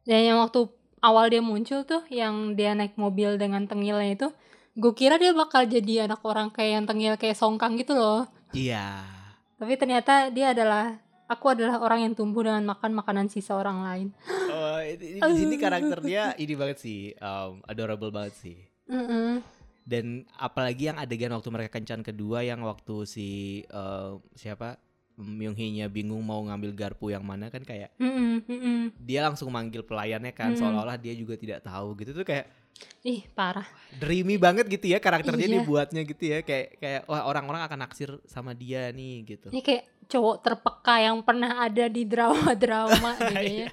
Dan 0.04 0.20
yang 0.26 0.38
waktu 0.42 0.66
awal 1.00 1.30
dia 1.30 1.40
muncul 1.40 1.86
tuh, 1.86 2.02
yang 2.10 2.58
dia 2.58 2.74
naik 2.74 2.98
mobil 2.98 3.38
dengan 3.38 3.64
tengilnya 3.64 4.10
itu, 4.12 4.28
gue 4.74 4.92
kira 4.92 5.16
dia 5.16 5.30
bakal 5.32 5.64
jadi 5.64 6.10
anak 6.10 6.20
orang 6.26 6.50
kayak 6.50 6.82
yang 6.82 6.84
tengil 6.86 7.14
kayak 7.16 7.38
songkang 7.38 7.78
gitu 7.78 7.94
loh. 7.94 8.26
iya 8.52 9.06
Tapi 9.60 9.76
ternyata 9.76 10.32
dia 10.32 10.50
adalah 10.56 10.98
aku 11.30 11.54
adalah 11.54 11.78
orang 11.78 12.10
yang 12.10 12.14
tumbuh 12.18 12.42
dengan 12.42 12.64
makan 12.66 12.90
makanan 12.96 13.30
sisa 13.30 13.54
orang 13.54 13.86
lain. 13.86 14.08
oh, 15.22 15.30
di 15.30 15.36
sini 15.38 15.56
karakter 15.60 16.02
dia 16.02 16.34
ini 16.34 16.54
banget 16.58 16.82
sih 16.82 17.14
um, 17.22 17.62
adorable 17.70 18.10
banget 18.10 18.34
sih 18.34 18.58
Mm-mm. 18.90 19.38
Dan 19.90 20.06
apalagi 20.36 20.86
yang 20.86 20.96
adegan 20.96 21.34
waktu 21.34 21.50
mereka 21.50 21.70
kencan 21.74 22.00
kedua 22.00 22.40
yang 22.40 22.62
waktu 22.62 23.02
si 23.04 23.28
eh, 23.64 24.12
siapa 24.32 24.78
Myung 25.18 25.52
Hee-nya 25.52 25.84
bingung 25.86 26.22
mau 26.22 26.40
ngambil 26.40 26.72
garpu 26.72 27.10
yang 27.10 27.20
mana 27.20 27.50
kan 27.50 27.60
kayak 27.60 27.92
Mm-mm, 27.98 28.40
mm-mm. 28.40 28.78
dia 28.96 29.20
langsung 29.20 29.50
manggil 29.50 29.82
pelayannya 29.82 30.32
kan 30.32 30.54
Hmm. 30.54 30.56
seolah-olah 30.56 30.96
dia 30.96 31.12
juga 31.12 31.34
tidak 31.34 31.60
tahu 31.60 31.92
gitu 31.98 32.14
tuh 32.14 32.24
kayak 32.24 32.46
Ih 33.04 33.28
parah. 33.30 33.68
dreamy 33.92 34.40
banget 34.40 34.64
gitu 34.64 34.88
ya 34.88 34.96
karakternya 34.96 35.44
Iya. 35.44 35.56
dibuatnya 35.60 36.00
gitu 36.02 36.24
ya 36.24 36.40
kayak 36.40 36.80
kayak 36.80 37.00
wah 37.04 37.28
orang-orang 37.28 37.60
akan 37.62 37.78
naksir 37.84 38.16
sama 38.24 38.56
dia 38.56 38.88
nih 38.88 39.28
gitu. 39.28 39.52
Ini 39.52 39.60
kayak 39.60 39.84
cowok 40.08 40.36
terpeka 40.40 40.94
yang 40.96 41.20
pernah 41.20 41.60
ada 41.60 41.84
di 41.86 42.08
drama-drama 42.08 43.10
gitu 43.36 43.52
ya. 43.60 43.68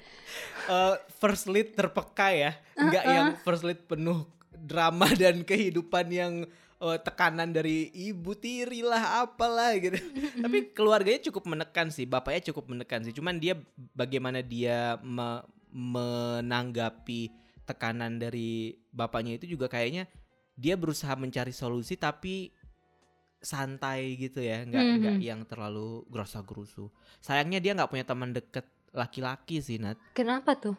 Eh, 0.67 0.95
first 1.15 1.47
lead 1.47 1.71
terpeka 1.71 2.27
ya, 2.29 2.51
nggak 2.75 3.03
Uh-uh. 3.03 3.15
yang 3.15 3.27
first 3.39 3.63
lead 3.63 3.79
penuh 3.81 4.27
drama 4.59 5.05
dan 5.21 5.41
kehidupan 5.41 6.07
yang 6.07 6.33
eh, 6.77 6.99
tekanan 6.99 7.49
dari 7.49 7.89
ibu 7.91 8.33
tiri 8.33 8.81
lah 8.81 9.21
apalah 9.21 9.73
gitu. 9.75 9.97
Tapi 10.43 10.71
keluarganya 10.71 11.21
cukup 11.25 11.43
menekan 11.47 11.89
sih, 11.89 12.05
bapaknya 12.05 12.49
cukup 12.49 12.69
menekan 12.69 13.01
sih. 13.01 13.11
Cuman 13.11 13.37
dia 13.37 13.57
bagaimana 13.93 14.39
dia 14.39 14.98
me- 15.00 15.46
menanggapi 15.67 17.29
tekanan 17.63 18.15
dari 18.15 18.72
bapaknya 18.89 19.35
itu 19.35 19.46
juga 19.50 19.67
kayaknya 19.67 20.07
dia 20.55 20.74
berusaha 20.74 21.11
mencari 21.13 21.51
solusi 21.51 21.93
tapi 21.93 22.50
santai 23.37 24.17
gitu 24.17 24.41
ya, 24.41 24.65
nggak 24.65 24.83
nggak 24.98 25.15
Mhm. 25.15 25.24
yang 25.24 25.41
terlalu 25.46 26.01
gerasa 26.09 26.41
gerusu. 26.41 26.89
Sayangnya 27.20 27.61
dia 27.61 27.77
nggak 27.77 27.87
punya 27.87 28.01
teman 28.01 28.33
deket 28.33 28.65
laki-laki 28.89 29.61
sih 29.61 29.77
Nat. 29.77 30.00
Kenapa 30.11 30.57
tuh? 30.57 30.74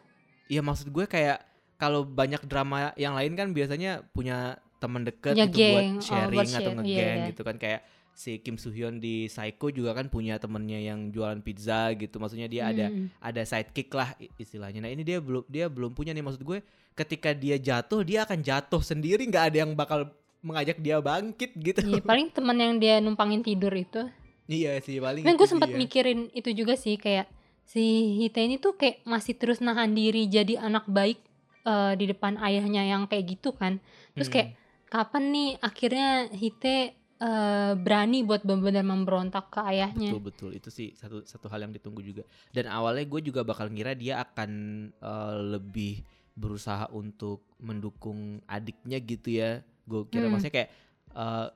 Iya 0.49 0.59
maksud 0.59 0.89
gue 0.89 1.05
kayak 1.05 1.39
kalau 1.79 2.03
banyak 2.03 2.43
drama 2.43 2.91
yang 2.99 3.15
lain 3.15 3.39
kan 3.39 3.55
biasanya 3.55 4.03
punya 4.11 4.59
teman 4.83 5.07
Punya 5.07 5.47
gitu 5.47 5.59
geng, 5.59 5.71
buat 5.71 5.83
oh, 5.83 6.03
sharing 6.03 6.35
buat 6.35 6.59
atau 6.59 6.71
ngegeng 6.75 6.91
iya, 6.91 7.23
iya. 7.23 7.29
gitu 7.31 7.41
kan. 7.47 7.55
Kayak 7.55 7.81
si 8.11 8.31
Kim 8.43 8.59
Soo 8.59 8.75
Hyun 8.75 8.99
di 8.99 9.31
Psycho 9.31 9.71
juga 9.71 9.95
kan 9.95 10.11
punya 10.11 10.35
temennya 10.35 10.79
yang 10.79 11.11
jualan 11.11 11.39
pizza 11.39 11.95
gitu. 11.95 12.19
Maksudnya 12.19 12.51
dia 12.51 12.67
ada 12.67 12.91
Mm. 12.91 13.07
ada 13.23 13.41
sidekick 13.47 13.91
lah 13.95 14.11
istilahnya. 14.35 14.83
Nah 14.83 14.91
ini 14.91 15.07
dia 15.07 15.23
belum 15.23 15.43
dia 15.47 15.71
belum 15.71 15.95
punya 15.95 16.11
nih. 16.11 16.23
Maksud 16.23 16.43
gue 16.43 16.59
ketika 16.95 17.31
dia 17.31 17.55
jatuh 17.55 18.03
dia 18.03 18.27
akan 18.27 18.39
jatuh 18.43 18.83
sendiri. 18.83 19.23
Nggak 19.23 19.45
ada 19.55 19.57
yang 19.63 19.71
bakal 19.71 20.11
mengajak 20.43 20.79
dia 20.83 20.99
bangkit 20.99 21.51
gitu. 21.59 21.79
Iya, 21.83 22.03
paling 22.03 22.31
teman 22.31 22.59
yang 22.59 22.75
dia 22.79 22.99
numpangin 23.03 23.43
tidur 23.43 23.71
itu. 23.71 24.07
iya 24.49 24.81
sih 24.81 24.97
paling 24.97 25.21
itu 25.21 25.35
gue 25.37 25.45
sempat 25.47 25.69
mikirin 25.69 26.27
itu 26.35 26.51
juga 26.51 26.75
sih. 26.75 26.99
Kayak 26.99 27.31
si 27.67 28.17
Hite 28.17 28.41
ini 28.41 28.57
tuh 28.57 28.73
kayak 28.75 29.05
masih 29.05 29.37
terus 29.37 29.61
nahan 29.61 29.93
diri 29.93 30.25
jadi 30.25 30.57
anak 30.57 30.89
baik 30.89 31.28
eh, 31.65 31.93
di 31.99 32.05
depan 32.07 32.39
ayahnya 32.39 32.83
yang 32.85 33.07
kayak 33.07 33.39
gitu 33.39 33.55
kan. 33.55 33.79
Terus 34.15 34.29
Mm. 34.29 34.33
kayak 34.35 34.49
kapan 34.89 35.23
nih 35.31 35.49
akhirnya 35.61 36.09
Hite 36.31 36.77
eh, 37.19 37.73
berani 37.75 38.23
buat 38.23 38.47
benar-benar 38.47 38.87
memberontak 38.87 39.51
ke 39.51 39.59
ayahnya. 39.67 40.15
Betul 40.15 40.23
betul 40.23 40.51
itu 40.55 40.69
sih 40.71 40.95
satu 40.95 41.19
satu 41.27 41.51
hal 41.51 41.67
yang 41.67 41.75
ditunggu 41.75 41.99
juga. 41.99 42.23
Dan 42.55 42.71
awalnya 42.71 43.03
gue 43.03 43.19
juga 43.27 43.43
bakal 43.43 43.67
ngira 43.67 43.91
dia 43.91 44.23
akan 44.23 44.51
eh, 44.95 45.35
lebih 45.59 45.99
berusaha 46.39 46.87
untuk 46.95 47.43
mendukung 47.59 48.39
adiknya 48.47 49.03
gitu 49.03 49.35
ya. 49.35 49.59
Gue 49.83 50.07
kira 50.07 50.31
Hmm. 50.31 50.39
maksudnya 50.39 50.55
kayak 50.63 50.69
eh, 51.11 51.47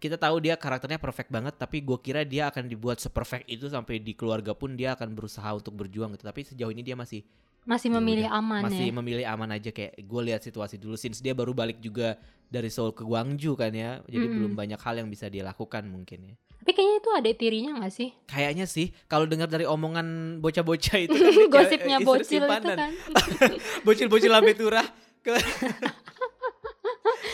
kita 0.00 0.16
tahu 0.16 0.40
dia 0.40 0.56
karakternya 0.56 0.96
perfect 0.96 1.28
banget, 1.28 1.60
tapi 1.60 1.84
gue 1.84 1.98
kira 2.00 2.24
dia 2.24 2.48
akan 2.48 2.70
dibuat 2.70 2.96
seperfect 3.02 3.44
itu 3.50 3.68
sampai 3.68 4.00
di 4.00 4.16
keluarga 4.16 4.56
pun 4.56 4.72
dia 4.72 4.96
akan 4.96 5.12
berusaha 5.12 5.50
untuk 5.52 5.76
berjuang 5.76 6.16
gitu. 6.16 6.24
Tapi 6.24 6.40
sejauh 6.46 6.72
ini 6.72 6.80
dia 6.80 6.96
masih 6.96 7.20
Masih 7.60 7.92
Ya 7.92 7.94
memilih 8.00 8.26
udah, 8.26 8.40
aman 8.40 8.62
masih 8.66 8.88
ya. 8.88 8.94
memilih 8.96 9.24
aman 9.28 9.50
aja 9.52 9.70
kayak 9.70 9.92
gue 10.00 10.22
lihat 10.24 10.40
situasi 10.40 10.80
dulu 10.80 10.96
since 10.96 11.20
dia 11.20 11.36
baru 11.36 11.52
balik 11.52 11.76
juga 11.78 12.16
dari 12.48 12.72
Seoul 12.72 12.96
ke 12.96 13.04
Gwangju 13.04 13.52
kan 13.54 13.70
ya. 13.70 14.00
Jadi 14.08 14.26
Mm-mm. 14.26 14.36
belum 14.40 14.52
banyak 14.56 14.80
hal 14.80 14.94
yang 14.98 15.08
bisa 15.08 15.28
dia 15.28 15.44
lakukan 15.44 15.84
mungkin 15.84 16.32
ya. 16.32 16.34
Tapi 16.60 16.70
kayaknya 16.76 16.96
itu 17.00 17.10
ada 17.16 17.30
tirinya 17.32 17.72
gak 17.80 17.92
sih? 17.92 18.08
Kayaknya 18.28 18.66
sih 18.68 18.92
kalau 19.08 19.24
dengar 19.24 19.48
dari 19.48 19.64
omongan 19.64 20.40
bocah-bocah 20.40 20.96
itu 21.08 21.16
kan 21.16 21.32
Gosipnya 21.48 21.96
bocil 22.00 22.44
itu 22.44 22.70
kan. 22.76 22.90
Bocil-bocil 23.86 24.30
lambe 24.32 24.52
turah. 24.52 24.84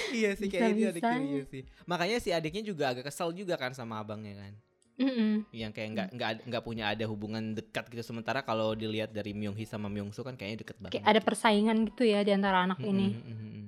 Iya 0.06 0.32
sih 0.38 0.48
kayak 0.48 0.72
ini 0.72 0.82
Bisa-bisanya. 0.88 1.28
iya 1.28 1.42
sih. 1.44 1.62
Makanya 1.84 2.16
si 2.22 2.30
adiknya 2.32 2.62
juga 2.64 2.94
agak 2.94 3.10
kesel 3.10 3.36
juga 3.36 3.58
kan 3.60 3.74
sama 3.76 4.00
abangnya 4.00 4.38
kan. 4.38 4.52
Mm-mm. 4.96 5.44
Yang 5.52 5.72
kayak 5.76 5.88
nggak 5.92 6.08
nggak 6.16 6.30
nggak 6.48 6.62
punya 6.64 6.88
ada 6.88 7.04
hubungan 7.04 7.52
dekat 7.52 7.92
gitu 7.92 8.00
sementara 8.00 8.40
kalau 8.40 8.72
dilihat 8.72 9.12
dari 9.12 9.36
Myung 9.36 9.52
Hee 9.52 9.68
sama 9.68 9.92
Myung 9.92 10.08
Soo 10.10 10.24
kan 10.24 10.36
kayaknya 10.40 10.64
deket 10.64 10.76
banget. 10.80 10.92
Kayak 10.96 11.06
ada 11.12 11.20
persaingan 11.20 11.76
gitu 11.92 12.02
ya 12.08 12.24
di 12.24 12.32
antara 12.32 12.64
anak 12.64 12.80
Mm-mm, 12.80 12.90
ini. 12.96 13.08
mm-mm. 13.12 13.64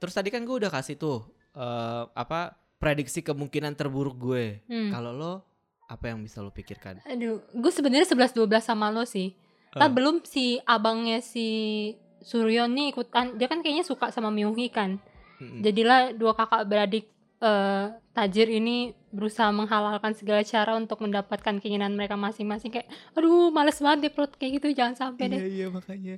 Terus 0.00 0.14
tadi 0.16 0.28
kan 0.32 0.44
gue 0.44 0.56
udah 0.56 0.72
kasih 0.72 0.96
tuh 0.96 1.24
eh, 1.52 2.02
apa 2.16 2.56
prediksi 2.80 3.20
kemungkinan 3.20 3.76
terburuk 3.76 4.16
gue. 4.16 4.60
Hmm. 4.68 4.92
Kalau 4.92 5.12
lo 5.12 5.32
apa 5.88 6.12
yang 6.12 6.24
bisa 6.24 6.40
lo 6.40 6.48
pikirkan? 6.48 7.04
Aduh, 7.04 7.44
gue 7.44 7.72
sebenarnya 7.72 8.08
11-12 8.08 8.44
sama 8.60 8.88
lo 8.88 9.04
sih. 9.04 9.36
Ah. 9.74 9.90
belum 9.90 10.22
si 10.22 10.62
abangnya 10.62 11.18
si 11.18 11.46
Suryon 12.22 12.70
nih 12.72 12.94
ikutan. 12.94 13.34
Dia 13.36 13.50
kan 13.50 13.58
kayaknya 13.58 13.82
suka 13.82 14.08
sama 14.14 14.30
Myunghi 14.30 14.70
kan. 14.70 15.02
Mm-mm. 15.42 15.60
Jadilah 15.66 16.14
dua 16.14 16.32
kakak 16.32 16.62
beradik 16.64 17.10
eh, 17.44 17.84
tajir 18.16 18.48
ini 18.48 18.96
berusaha 19.12 19.52
menghalalkan 19.52 20.16
segala 20.16 20.40
cara 20.42 20.72
untuk 20.74 21.04
mendapatkan 21.04 21.60
keinginan 21.60 21.92
mereka 21.92 22.16
masing-masing. 22.16 22.72
Kayak, 22.72 22.88
aduh, 23.12 23.52
males 23.52 23.76
banget 23.78 24.08
deh 24.08 24.12
plot 24.16 24.32
kayak 24.40 24.58
gitu. 24.58 24.72
Jangan 24.72 24.96
sampai 24.96 25.24
deh. 25.30 25.40
Iya 25.44 25.48
iya 25.48 25.66
makanya. 25.68 26.16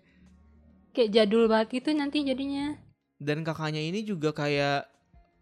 Kayak 0.94 1.10
jadul 1.12 1.44
banget 1.50 1.68
itu 1.82 1.90
nanti 1.92 2.24
jadinya. 2.24 2.78
dan 3.16 3.40
kakaknya 3.40 3.80
ini 3.80 4.04
juga 4.04 4.28
kayak 4.28 4.84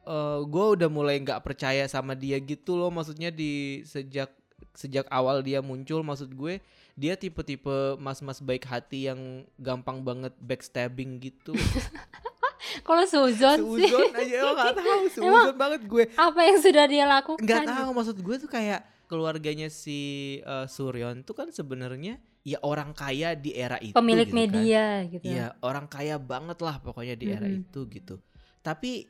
eh 0.04 0.40
gue 0.46 0.66
udah 0.78 0.86
mulai 0.86 1.18
nggak 1.18 1.42
percaya 1.42 1.82
sama 1.90 2.14
dia 2.14 2.38
gitu 2.38 2.78
loh 2.78 2.86
maksudnya 2.86 3.34
di 3.34 3.82
sejak 3.82 4.30
sejak 4.74 5.06
awal 5.10 5.42
dia 5.42 5.58
muncul 5.58 6.06
maksud 6.06 6.30
gue 6.34 6.62
dia 6.94 7.18
tipe-tipe 7.18 7.98
mas-mas 7.98 8.38
baik 8.38 8.62
hati 8.62 9.10
yang 9.10 9.42
gampang 9.58 10.06
banget 10.06 10.30
backstabbing 10.38 11.18
gitu 11.18 11.50
Kalau 12.80 13.04
Suzon 13.04 13.58
sih, 13.76 13.88
seuzon 13.88 14.10
aja 14.12 14.36
lo 14.40 14.52
nggak 14.52 14.74
tahu 14.74 15.02
seuzon 15.14 15.56
banget 15.56 15.80
gue 15.84 16.04
apa 16.14 16.40
yang 16.40 16.58
sudah 16.58 16.84
dia 16.86 17.04
lakukan? 17.04 17.42
nggak 17.42 17.62
tahu 17.66 17.88
maksud 17.92 18.16
gue 18.18 18.36
tuh 18.38 18.50
kayak 18.50 18.80
keluarganya 19.04 19.68
si 19.68 19.98
eh, 20.40 20.66
Suryon 20.66 21.22
tuh 21.22 21.36
kan 21.36 21.48
sebenarnya 21.48 22.16
ya 22.40 22.58
orang 22.60 22.92
kaya 22.92 23.32
di 23.32 23.52
era 23.52 23.76
itu 23.78 23.92
Pemilik 23.92 24.24
gitu 24.24 24.36
kan. 24.36 24.40
media 24.40 24.84
gitu. 25.06 25.24
Iya, 25.24 25.46
orang 25.60 25.86
kaya 25.86 26.16
banget 26.16 26.58
lah 26.60 26.76
pokoknya 26.76 27.14
di 27.14 27.26
era 27.28 27.44
Mm-mm. 27.44 27.62
itu 27.62 27.80
gitu. 27.88 28.16
Tapi 28.60 29.08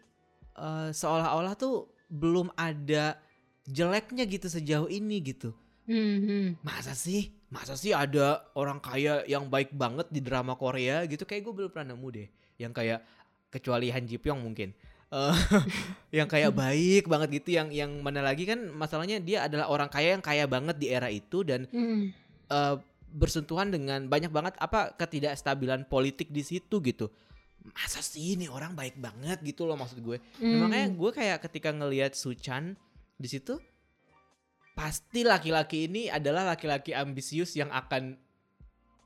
eh, 0.54 0.88
seolah-olah 0.90 1.54
tuh 1.54 1.90
belum 2.06 2.54
ada 2.54 3.18
jeleknya 3.64 4.22
gitu 4.24 4.46
sejauh 4.46 4.86
ini 4.86 5.18
gitu. 5.20 5.50
Mhm. 5.86 6.62
Masa 6.62 6.92
sih? 6.92 7.32
Masa 7.48 7.74
sih 7.74 7.94
ada 7.94 8.42
orang 8.54 8.78
kaya 8.78 9.22
yang 9.26 9.46
baik 9.46 9.70
banget 9.72 10.10
di 10.10 10.18
drama 10.18 10.54
Korea 10.54 11.02
gitu? 11.06 11.22
Kayak 11.22 11.48
gue 11.48 11.54
belum 11.54 11.70
pernah 11.70 11.94
nemu 11.94 12.08
deh. 12.10 12.28
Yang 12.54 12.72
kayak 12.76 12.98
kecuali 13.54 13.94
Han 13.94 14.04
Ji 14.04 14.18
Pyong 14.18 14.42
mungkin. 14.42 14.74
Eh, 15.14 15.34
yang 16.18 16.26
kayak 16.26 16.50
baik 16.50 17.06
banget 17.06 17.38
gitu 17.38 17.54
yang 17.54 17.70
yang 17.70 18.02
mana 18.02 18.18
lagi 18.18 18.42
kan 18.42 18.58
masalahnya 18.74 19.22
dia 19.22 19.46
adalah 19.46 19.70
orang 19.70 19.86
kaya 19.86 20.18
yang 20.18 20.24
kaya 20.24 20.50
banget 20.50 20.74
di 20.74 20.90
era 20.90 21.06
itu 21.06 21.46
dan 21.46 21.70
eh, 22.50 22.74
bersentuhan 23.14 23.70
dengan 23.70 24.10
banyak 24.10 24.34
banget 24.34 24.58
apa 24.58 24.90
ketidakstabilan 24.98 25.86
politik 25.86 26.34
di 26.34 26.42
situ 26.42 26.82
gitu. 26.82 27.06
Masa 27.64 28.02
sih 28.02 28.34
ini 28.34 28.50
orang 28.50 28.74
baik 28.74 28.98
banget 28.98 29.38
gitu 29.40 29.64
loh 29.64 29.78
maksud 29.78 30.02
gue. 30.02 30.18
Nah, 30.18 30.42
Hmm. 30.42 30.60
makanya 30.66 30.88
gue 30.92 31.10
kayak 31.14 31.38
ketika 31.46 31.70
ngelihat 31.70 32.12
Suchan 32.12 32.74
di 33.14 33.30
situ 33.30 33.56
pasti 34.74 35.22
laki-laki 35.22 35.86
ini 35.86 36.10
adalah 36.10 36.42
laki-laki 36.42 36.90
ambisius 36.90 37.54
yang 37.54 37.70
akan 37.70 38.18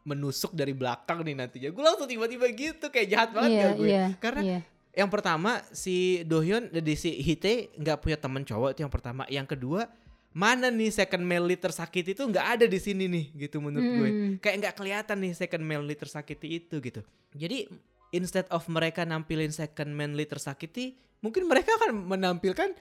menusuk 0.09 0.57
dari 0.57 0.73
belakang 0.73 1.21
nih 1.21 1.37
nantinya. 1.37 1.69
Gue 1.69 1.85
langsung 1.85 2.09
tiba-tiba 2.09 2.49
gitu 2.57 2.89
kayak 2.89 3.09
jahat 3.13 3.31
banget 3.37 3.51
gak 3.61 3.73
gue. 3.77 3.89
iya, 3.93 4.05
Karena 4.17 4.41
iya. 4.41 4.61
yang 4.97 5.13
pertama 5.13 5.61
si 5.71 6.25
Dohyun 6.25 6.73
di 6.73 6.95
si 6.97 7.13
Hite 7.21 7.69
nggak 7.77 8.01
punya 8.01 8.17
teman 8.17 8.43
cowok 8.49 8.73
itu 8.73 8.81
yang 8.89 8.93
pertama. 8.93 9.23
Yang 9.29 9.53
kedua 9.53 9.85
mana 10.33 10.73
nih 10.73 10.93
second 10.93 11.25
male 11.25 11.45
lead 11.45 11.61
tersakiti 11.61 12.15
itu 12.15 12.23
nggak 12.25 12.47
ada 12.57 12.65
di 12.69 12.79
sini 12.81 13.05
nih 13.05 13.49
gitu 13.49 13.61
menurut 13.61 13.85
gue. 13.85 14.09
Mhm. 14.09 14.31
Kayak 14.41 14.57
nggak 14.65 14.75
kelihatan 14.81 15.17
nih 15.21 15.33
second 15.37 15.65
male 15.65 15.85
lead 15.85 16.01
tersakiti 16.01 16.49
itu 16.57 16.81
gitu. 16.81 17.01
Jadi 17.37 17.69
instead 18.13 18.49
of 18.49 18.65
mereka 18.73 19.05
nampilin 19.05 19.53
second 19.53 19.93
man 19.93 20.17
lead 20.17 20.33
tersakiti, 20.33 20.97
mungkin 21.21 21.45
mereka 21.45 21.77
akan 21.77 22.09
menampilkan 22.09 22.73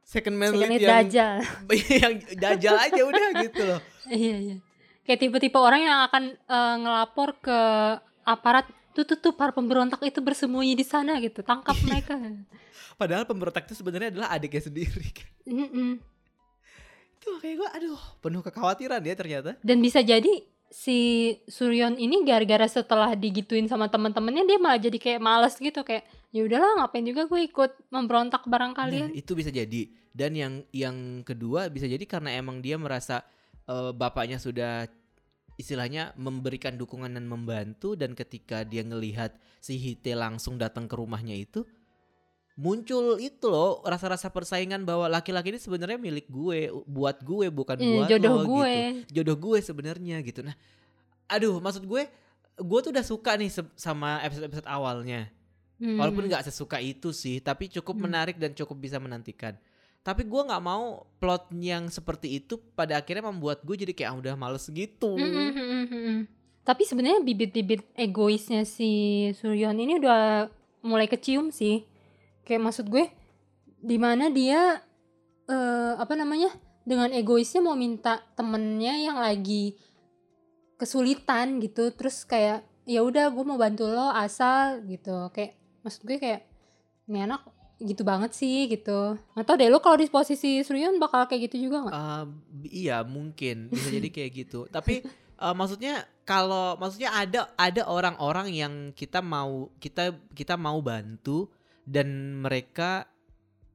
second 0.00 0.36
man 0.36 0.56
Second 0.56 0.70
lead 0.72 0.80
yang 0.80 0.90
Dajjal. 1.04 1.34
yang 2.00 2.14
dajal 2.40 2.76
aja 2.80 3.02
udah 3.04 3.26
gitu 3.44 3.62
loh. 3.62 3.80
Iya, 4.08 4.36
iya. 4.40 4.56
Kayak 5.10 5.20
tipe-tipe 5.20 5.58
orang 5.58 5.82
yang 5.82 5.98
akan 6.06 6.22
eh, 6.38 6.76
ngelapor 6.78 7.34
ke 7.36 7.58
aparat 8.22 8.62
tuh 8.90 9.02
tuh 9.02 9.18
tuh 9.18 9.32
para 9.32 9.50
pemberontak 9.50 9.98
itu 10.02 10.18
bersembunyi 10.18 10.72
di 10.72 10.86
sana 10.86 11.18
gitu. 11.18 11.42
Tangkap 11.42 11.74
Iya. 11.74 11.84
mereka. 11.84 12.14
Padahal 12.94 13.26
pemberontak 13.26 13.66
itu 13.66 13.74
sebenarnya 13.74 14.14
adalah 14.14 14.30
adiknya 14.30 14.62
sendiri. 14.62 15.10
Mhm. 15.42 15.98
Itu 17.16 17.36
kayak 17.36 17.56
gue 17.56 17.68
aduh 17.74 18.00
penuh 18.20 18.38
kekhawatiran 18.40 19.00
ya 19.00 19.14
ternyata. 19.14 19.50
Dan 19.60 19.80
bisa 19.80 19.98
jadi 20.00 20.30
si 20.70 20.98
Suryon 21.44 21.98
ini 21.98 22.22
gara-gara 22.22 22.62
setelah 22.64 23.10
digituin 23.12 23.66
sama 23.66 23.90
teman-temannya 23.90 24.46
dia 24.46 24.56
malah 24.56 24.78
jadi 24.78 24.94
kayak 24.94 25.18
males 25.18 25.58
gitu 25.58 25.82
kayak 25.82 26.06
ya 26.30 26.46
udahlah 26.46 26.78
ngapain 26.78 27.02
juga 27.02 27.26
gue 27.26 27.40
ikut 27.42 27.90
memberontak 27.90 28.46
bareng 28.46 28.70
Nah, 28.70 28.78
kalian. 28.78 29.10
itu 29.12 29.34
bisa 29.34 29.50
jadi. 29.50 29.90
Dan 30.10 30.32
yang 30.32 30.54
yang 30.70 30.96
kedua 31.22 31.66
bisa 31.66 31.84
jadi 31.84 32.02
karena 32.02 32.30
emang 32.32 32.58
dia 32.58 32.74
merasa 32.76 33.26
eh, 33.64 33.90
bapaknya 33.92 34.36
sudah 34.36 34.86
istilahnya 35.56 36.12
memberikan 36.14 36.74
dukungan 36.74 37.10
dan 37.10 37.24
membantu 37.24 37.94
dan 37.94 38.12
ketika 38.12 38.62
dia 38.62 38.80
ngelihat 38.80 39.30
si 39.58 39.76
Hite 39.76 40.12
langsung 40.12 40.54
datang 40.54 40.84
ke 40.84 40.94
rumahnya 40.94 41.34
itu 41.34 41.66
muncul 42.54 43.16
itu 43.16 43.46
loh 43.46 43.80
rasa-rasa 43.82 44.28
persaingan 44.28 44.84
bahwa 44.84 45.08
laki-laki 45.08 45.48
ini 45.48 45.56
sebenarnya 45.56 45.96
milik 45.96 46.28
gue 46.28 46.68
buat 46.84 47.16
gue 47.20 47.48
bukan 47.48 47.76
Iya, 47.76 47.88
buat 47.94 48.08
jodoh 48.10 48.34
lo 48.34 48.42
gue. 48.46 48.68
gitu 48.68 49.14
jodoh 49.16 49.36
gue 49.40 49.58
sebenarnya 49.60 50.16
gitu 50.20 50.40
nah 50.42 50.52
aduh 51.26 51.56
maksud 51.56 51.82
gue 51.82 52.02
gue 52.56 52.78
tuh 52.82 52.90
udah 52.90 53.06
suka 53.06 53.32
nih 53.34 53.48
sama 53.74 54.20
episode-episode 54.22 54.68
awalnya 54.68 55.32
Hmm. 55.80 55.96
Walaupun 55.96 56.28
nggak 56.28 56.44
sesuka 56.44 56.76
itu 56.76 57.08
sih, 57.08 57.40
tapi 57.40 57.64
cukup 57.64 57.96
Hmm. 57.96 58.04
menarik 58.04 58.36
dan 58.36 58.52
cukup 58.52 58.76
bisa 58.76 59.00
menantikan. 59.00 59.56
Tapi 60.00 60.24
gue 60.24 60.42
nggak 60.48 60.64
mau 60.64 61.04
plot 61.20 61.52
yang 61.60 61.92
seperti 61.92 62.40
itu 62.40 62.56
pada 62.72 62.96
akhirnya 62.96 63.28
membuat 63.28 63.60
gue 63.62 63.76
jadi 63.84 63.92
kayak 63.92 64.10
ah, 64.10 64.16
udah 64.16 64.34
males 64.36 64.64
gitu. 64.72 65.20
Tapi 66.64 66.82
sebenarnya 66.88 67.20
bibit-bibit 67.20 67.84
egoisnya 67.96 68.64
si 68.64 69.28
Suryon 69.36 69.76
ini 69.76 70.00
udah 70.00 70.48
mulai 70.80 71.04
kecium 71.04 71.52
sih. 71.52 71.84
Kayak 72.48 72.72
maksud 72.72 72.88
gue 72.88 73.12
di 73.80 73.96
mana 74.00 74.32
dia 74.32 74.80
eh 75.50 75.92
apa 76.00 76.16
namanya? 76.16 76.52
dengan 76.80 77.12
egoisnya 77.12 77.60
mau 77.60 77.76
minta 77.76 78.24
temennya 78.34 78.98
yang 78.98 79.20
lagi 79.20 79.76
kesulitan 80.80 81.60
gitu. 81.60 81.92
Terus 81.92 82.24
kayak 82.24 82.64
ya 82.88 83.04
udah 83.04 83.28
gue 83.30 83.44
mau 83.44 83.60
bantu 83.60 83.86
lo 83.86 84.10
asal 84.10 84.82
gitu. 84.88 85.28
Kayak 85.30 85.60
maksud 85.84 86.02
gue 86.08 86.16
kayak 86.18 86.48
ini 87.06 87.26
anak 87.28 87.46
gitu 87.80 88.02
banget 88.04 88.36
sih 88.36 88.68
gitu. 88.68 89.16
Atau 89.32 89.56
deh 89.56 89.72
lo 89.72 89.80
kalau 89.80 89.96
di 89.96 90.06
posisi 90.12 90.60
Suryon 90.60 91.00
bakal 91.00 91.24
kayak 91.24 91.50
gitu 91.50 91.68
juga 91.68 91.88
nggak? 91.88 91.94
Eh, 91.96 92.24
iya 92.84 93.00
mungkin 93.00 93.72
bisa 93.72 93.88
jadi 93.96 94.08
kayak 94.12 94.30
gitu. 94.36 94.68
Tapi 94.68 95.00
eh, 95.40 95.54
maksudnya 95.56 96.04
kalau 96.28 96.76
maksudnya 96.76 97.10
ada 97.16 97.48
ada 97.56 97.82
orang-orang 97.88 98.52
yang 98.52 98.74
kita 98.92 99.24
mau 99.24 99.72
kita 99.80 100.12
kita 100.36 100.60
mau 100.60 100.78
bantu 100.84 101.48
dan 101.88 102.38
mereka 102.44 103.08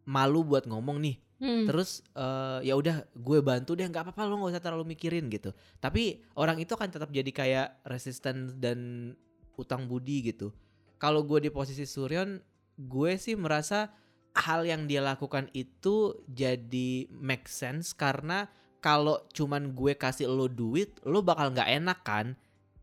malu 0.05 0.45
buat 0.45 0.69
ngomong 0.69 1.01
nih. 1.01 1.17
Hmm. 1.41 1.65
Terus 1.67 2.05
eh, 2.13 2.69
ya 2.69 2.77
udah 2.77 3.09
gue 3.11 3.39
bantu 3.41 3.73
deh 3.73 3.89
nggak 3.89 4.13
apa-apa 4.13 4.29
lo 4.29 4.37
nggak 4.39 4.53
usah 4.53 4.63
terlalu 4.63 4.93
mikirin 4.93 5.27
gitu. 5.33 5.49
Tapi 5.81 6.21
orang 6.37 6.61
itu 6.61 6.77
akan 6.77 6.93
tetap 6.93 7.09
jadi 7.09 7.31
kayak 7.33 7.67
resisten 7.89 8.61
dan 8.61 9.11
utang 9.57 9.89
budi 9.89 10.29
gitu. 10.29 10.53
Kalau 10.95 11.27
gue 11.27 11.43
di 11.43 11.51
posisi 11.51 11.83
Suryon, 11.83 12.39
gue 12.75 13.15
sih 13.15 13.39
merasa 13.39 13.91
hal 14.35 14.67
yang 14.67 14.83
dia 14.85 14.99
lakukan 14.99 15.47
itu 15.55 16.19
jadi 16.27 17.07
make 17.15 17.47
sense 17.47 17.95
karena 17.95 18.51
kalau 18.83 19.23
cuman 19.33 19.73
gue 19.73 19.97
kasih 19.97 20.29
lo 20.29 20.45
duit, 20.45 21.01
lo 21.07 21.25
bakal 21.25 21.49
nggak 21.55 21.71
enak 21.81 21.99
kan. 22.05 22.27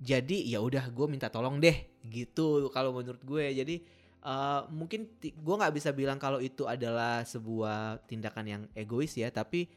Jadi 0.02 0.50
ya 0.50 0.58
udah 0.58 0.90
gue 0.90 1.06
minta 1.06 1.30
tolong 1.30 1.62
deh 1.62 2.02
gitu 2.10 2.66
kalau 2.74 2.90
menurut 2.90 3.22
gue. 3.22 3.54
Jadi 3.54 3.76
eh, 4.26 4.60
mungkin 4.74 5.06
gue 5.22 5.54
nggak 5.54 5.74
bisa 5.78 5.94
bilang 5.94 6.18
kalau 6.18 6.42
itu 6.42 6.66
adalah 6.66 7.22
sebuah 7.22 8.02
tindakan 8.10 8.46
yang 8.50 8.62
egois 8.74 9.14
ya, 9.14 9.30
tapi 9.30 9.70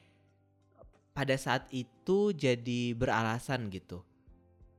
pada 1.13 1.38
saat 1.38 1.69
itu 1.69 2.34
jadi 2.34 2.97
beralasan 2.97 3.69
gitu. 3.69 4.01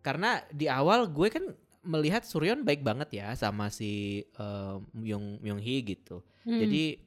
Karena 0.03 0.43
di 0.51 0.67
awal 0.67 1.07
gue 1.15 1.29
kan 1.31 1.47
melihat 1.87 2.27
Suryon 2.27 2.67
baik 2.67 2.83
banget 2.83 3.23
ya 3.23 3.33
sama 3.39 3.71
si 3.71 4.23
um, 4.37 4.83
Myung 4.93 5.39
Myung 5.41 5.63
Hee 5.63 5.87
gitu. 5.87 6.21
Hmm. 6.43 6.59
Jadi 6.59 6.99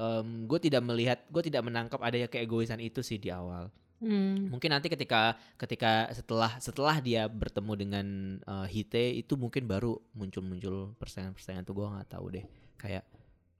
em, 0.00 0.28
gue 0.48 0.58
tidak 0.58 0.82
melihat, 0.82 1.22
gue 1.28 1.42
tidak 1.44 1.62
menangkap 1.62 2.00
adanya 2.00 2.26
keegoisan 2.26 2.80
itu 2.80 3.04
sih 3.04 3.20
di 3.20 3.28
awal. 3.28 3.68
Hmm. 4.02 4.50
Mungkin 4.50 4.74
nanti 4.74 4.90
ketika 4.90 5.38
ketika 5.54 6.10
setelah 6.10 6.58
setelah 6.58 6.98
dia 6.98 7.30
bertemu 7.30 7.72
dengan 7.78 8.06
eh, 8.42 8.66
Hite 8.66 9.14
itu 9.14 9.38
mungkin 9.38 9.70
baru 9.70 9.94
muncul-muncul 10.18 10.98
persaingan-persaingan 10.98 11.62
tuh 11.62 11.78
gue 11.78 11.86
nggak 11.86 12.10
tahu 12.10 12.26
deh. 12.34 12.44
Kayak 12.74 13.06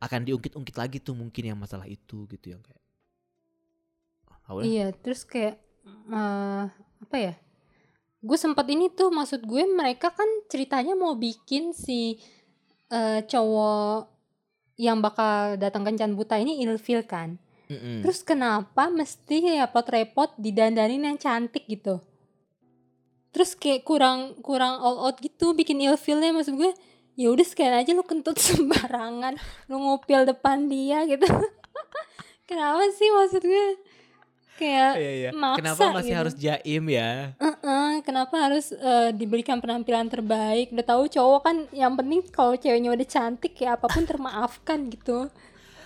akan 0.03 0.27
diungkit-ungkit 0.27 0.75
lagi 0.75 0.99
tuh 0.99 1.15
mungkin 1.15 1.55
yang 1.55 1.59
masalah 1.61 1.87
itu 1.87 2.27
gitu 2.27 2.51
yang 2.51 2.59
kayak. 2.59 2.83
Udah. 4.51 4.67
Iya, 4.67 4.91
terus 4.99 5.23
kayak 5.23 5.63
eh, 6.11 6.65
apa 6.75 7.17
ya? 7.17 7.35
Gue 8.23 8.39
sempat 8.39 8.71
ini 8.71 8.87
tuh 8.89 9.11
maksud 9.11 9.43
gue 9.43 9.67
mereka 9.67 10.15
kan 10.15 10.27
ceritanya 10.47 10.95
mau 10.95 11.19
bikin 11.19 11.75
si 11.75 12.17
eh, 12.89 13.21
cowok 13.27 14.09
yang 14.79 15.03
bakal 15.03 15.59
datang 15.59 15.83
kencan 15.83 16.15
buta 16.15 16.39
ini 16.39 16.63
ilfil 16.65 17.03
kan. 17.05 17.37
Mm-mm. 17.67 18.01
Terus 18.07 18.23
kenapa 18.23 18.89
mesti 18.89 19.59
ya 19.59 19.67
repot-repot 19.67 20.39
didandanin 20.39 21.03
yang 21.03 21.19
cantik 21.19 21.67
gitu? 21.67 21.99
Terus 23.33 23.57
kayak 23.57 23.83
kurang 23.83 24.39
kurang 24.45 24.79
all 24.79 25.09
out 25.09 25.19
gitu 25.19 25.57
bikin 25.57 25.81
ilfilnya 25.81 26.31
maksud 26.31 26.55
gue 26.55 26.73
ya 27.17 27.29
udah 27.29 27.45
sekalian 27.45 27.77
aja 27.81 27.91
lu 27.93 28.05
kentut 28.05 28.37
sembarangan 28.47 29.37
lu 29.69 29.77
ngupil 29.81 30.25
depan 30.25 30.69
dia 30.69 31.05
gitu 31.05 31.29
kenapa 32.49 32.89
sih 32.93 33.09
maksud 33.13 33.43
gue 33.45 33.67
kayak 34.63 34.93
Iya, 34.95 35.11
iya. 35.13 35.31
maksa 35.33 35.59
Kenapa 35.59 35.83
masih 35.93 36.07
gitu. 36.09 36.21
harus 36.21 36.35
jaim 36.37 36.85
ya? 36.87 37.11
"Eh, 37.37 37.95
kenapa 38.01 38.35
harus 38.41 38.71
eh, 38.71 39.11
diberikan 39.11 39.59
penampilan 39.59 40.07
terbaik 40.07 40.71
udah 40.71 40.87
tahu 40.87 41.03
cowok 41.09 41.41
kan 41.43 41.57
yang 41.73 41.93
penting 41.93 42.23
kalau 42.29 42.55
ceweknya 42.55 42.91
udah 42.91 43.05
cantik 43.05 43.55
ya 43.57 43.75
apa 43.75 43.87
pun 43.87 44.03
termaafkan 44.03 44.87
gitu 44.89 45.27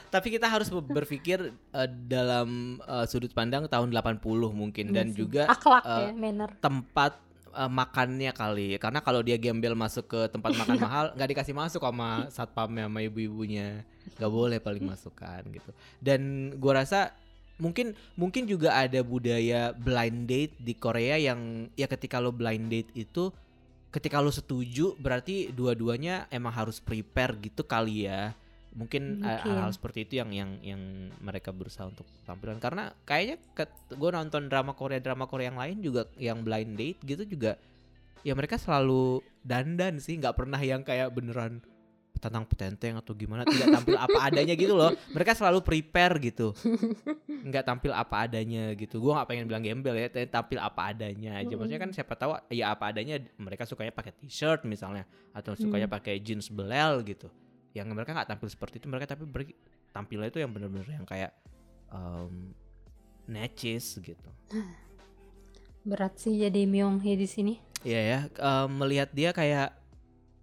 Tapi 0.07 0.31
kita 0.31 0.47
harus 0.47 0.69
berpikir 0.71 1.39
eh, 1.51 1.89
dalam 2.07 2.49
eh, 2.81 3.05
sudut 3.05 3.29
pandang 3.31 3.67
tahun 3.67 3.91
80 3.91 4.23
mungkin 4.51 4.91
dan 4.91 5.07
Iya 5.07 5.13
sih. 5.13 5.19
juga 5.19 5.43
akhlak 5.47 5.83
eh, 5.83 6.01
ya 6.01 6.11
manner 6.15 6.51
tempat 6.57 7.13
eh, 7.53 7.71
makannya 7.71 8.31
kali 8.33 8.69
karena 8.77 9.01
kalau 9.01 9.21
dia 9.21 9.35
gembel 9.35 9.75
masuk 9.75 10.07
ke 10.07 10.21
tempat 10.29 10.55
makan 10.55 10.77
mahal 10.87 11.05
nggak 11.13 11.29
dikasih 11.33 11.53
masuk 11.53 11.81
sama 11.81 12.29
satpamnya 12.29 12.87
sama 12.87 13.03
ibu-ibunya 13.03 13.83
nggak 14.15 14.31
boleh 14.31 14.59
paling 14.59 14.85
masukkan 14.89 15.43
gitu 15.49 15.71
dan 15.99 16.21
gua 16.55 16.81
rasa 16.81 17.11
mungkin 17.57 17.97
mungkin 18.21 18.45
juga 18.45 18.77
ada 18.77 19.01
budaya 19.01 19.73
blind 19.73 20.29
date 20.29 20.55
di 20.61 20.77
Korea 20.77 21.17
yang 21.17 21.73
ya 21.73 21.89
ketika 21.89 22.21
lo 22.21 22.33
blind 22.33 22.69
date 22.69 22.93
itu 22.93 23.33
ketika 23.89 24.21
lo 24.21 24.29
setuju 24.29 24.93
berarti 25.01 25.49
dua-duanya 25.57 26.29
emang 26.29 26.53
harus 26.53 26.85
prepare 26.85 27.41
gitu 27.41 27.65
kali 27.65 28.05
ya 28.05 28.37
mungkin 28.77 29.25
Mungkin. 29.25 29.41
hal-hal 29.41 29.73
seperti 29.73 30.05
itu 30.05 30.21
yang 30.21 30.31
yang 30.37 30.51
yang 30.61 30.83
mereka 31.25 31.49
berusaha 31.49 31.89
untuk 31.89 32.05
tampilkan 32.29 32.61
karena 32.61 32.93
kayaknya 33.09 33.41
gue 33.89 34.11
nonton 34.13 34.53
drama 34.53 34.77
Korea 34.77 35.01
drama 35.01 35.25
Korea 35.25 35.49
yang 35.49 35.57
lain 35.57 35.77
juga 35.81 36.03
yang 36.21 36.45
blind 36.45 36.77
date 36.77 37.01
gitu 37.09 37.25
juga 37.25 37.57
ya 38.21 38.37
mereka 38.37 38.61
selalu 38.61 39.25
dandan 39.41 39.97
sih 39.97 40.21
nggak 40.21 40.37
pernah 40.37 40.61
yang 40.61 40.85
kayak 40.85 41.09
beneran 41.09 41.65
tentang 42.17 42.45
petenteng 42.49 42.97
atau 42.99 43.13
gimana 43.13 43.45
tidak 43.45 43.69
tampil 43.81 43.97
apa 43.97 44.19
adanya 44.33 44.55
gitu 44.57 44.75
loh. 44.75 44.91
Mereka 45.13 45.37
selalu 45.37 45.61
prepare 45.61 46.17
gitu. 46.21 46.57
Nggak 47.29 47.65
tampil 47.65 47.93
apa 47.93 48.27
adanya 48.27 48.73
gitu. 48.75 48.99
Gue 48.99 49.13
nggak 49.13 49.29
pengen 49.29 49.45
bilang 49.47 49.63
gembel 49.63 49.95
ya 49.97 50.09
tapi 50.09 50.27
tampil 50.29 50.59
apa 50.59 50.81
adanya 50.93 51.41
aja. 51.41 51.55
Maksudnya 51.55 51.81
kan 51.81 51.91
siapa 51.93 52.13
tahu 52.17 52.31
ya 52.51 52.73
apa 52.73 52.91
adanya 52.91 53.21
mereka 53.37 53.69
sukanya 53.69 53.93
pakai 53.93 54.13
t-shirt 54.17 54.65
misalnya 54.65 55.05
atau 55.37 55.53
sukanya 55.55 55.87
pakai 55.87 56.19
jeans 56.21 56.49
belel 56.49 57.05
gitu. 57.05 57.29
Yang 57.77 57.93
mereka 57.93 58.17
nggak 58.17 58.29
tampil 58.33 58.49
seperti 58.49 58.81
itu 58.81 58.87
mereka 58.89 59.15
tapi 59.15 59.29
tampilnya 59.93 60.29
itu 60.29 60.41
yang 60.41 60.53
bener-bener 60.53 60.89
yang 60.89 61.07
kayak 61.09 61.33
um, 61.93 62.53
necis 63.29 63.99
gitu. 64.01 64.31
Berat 65.87 66.19
sih 66.19 66.35
jadi 66.35 66.67
Myung 66.67 66.99
Hee 66.99 67.15
di 67.15 67.29
sini. 67.31 67.55
Iya 67.87 68.01
ya, 68.03 68.19
em, 68.27 68.69
melihat 68.75 69.15
dia 69.15 69.31
kayak 69.31 69.71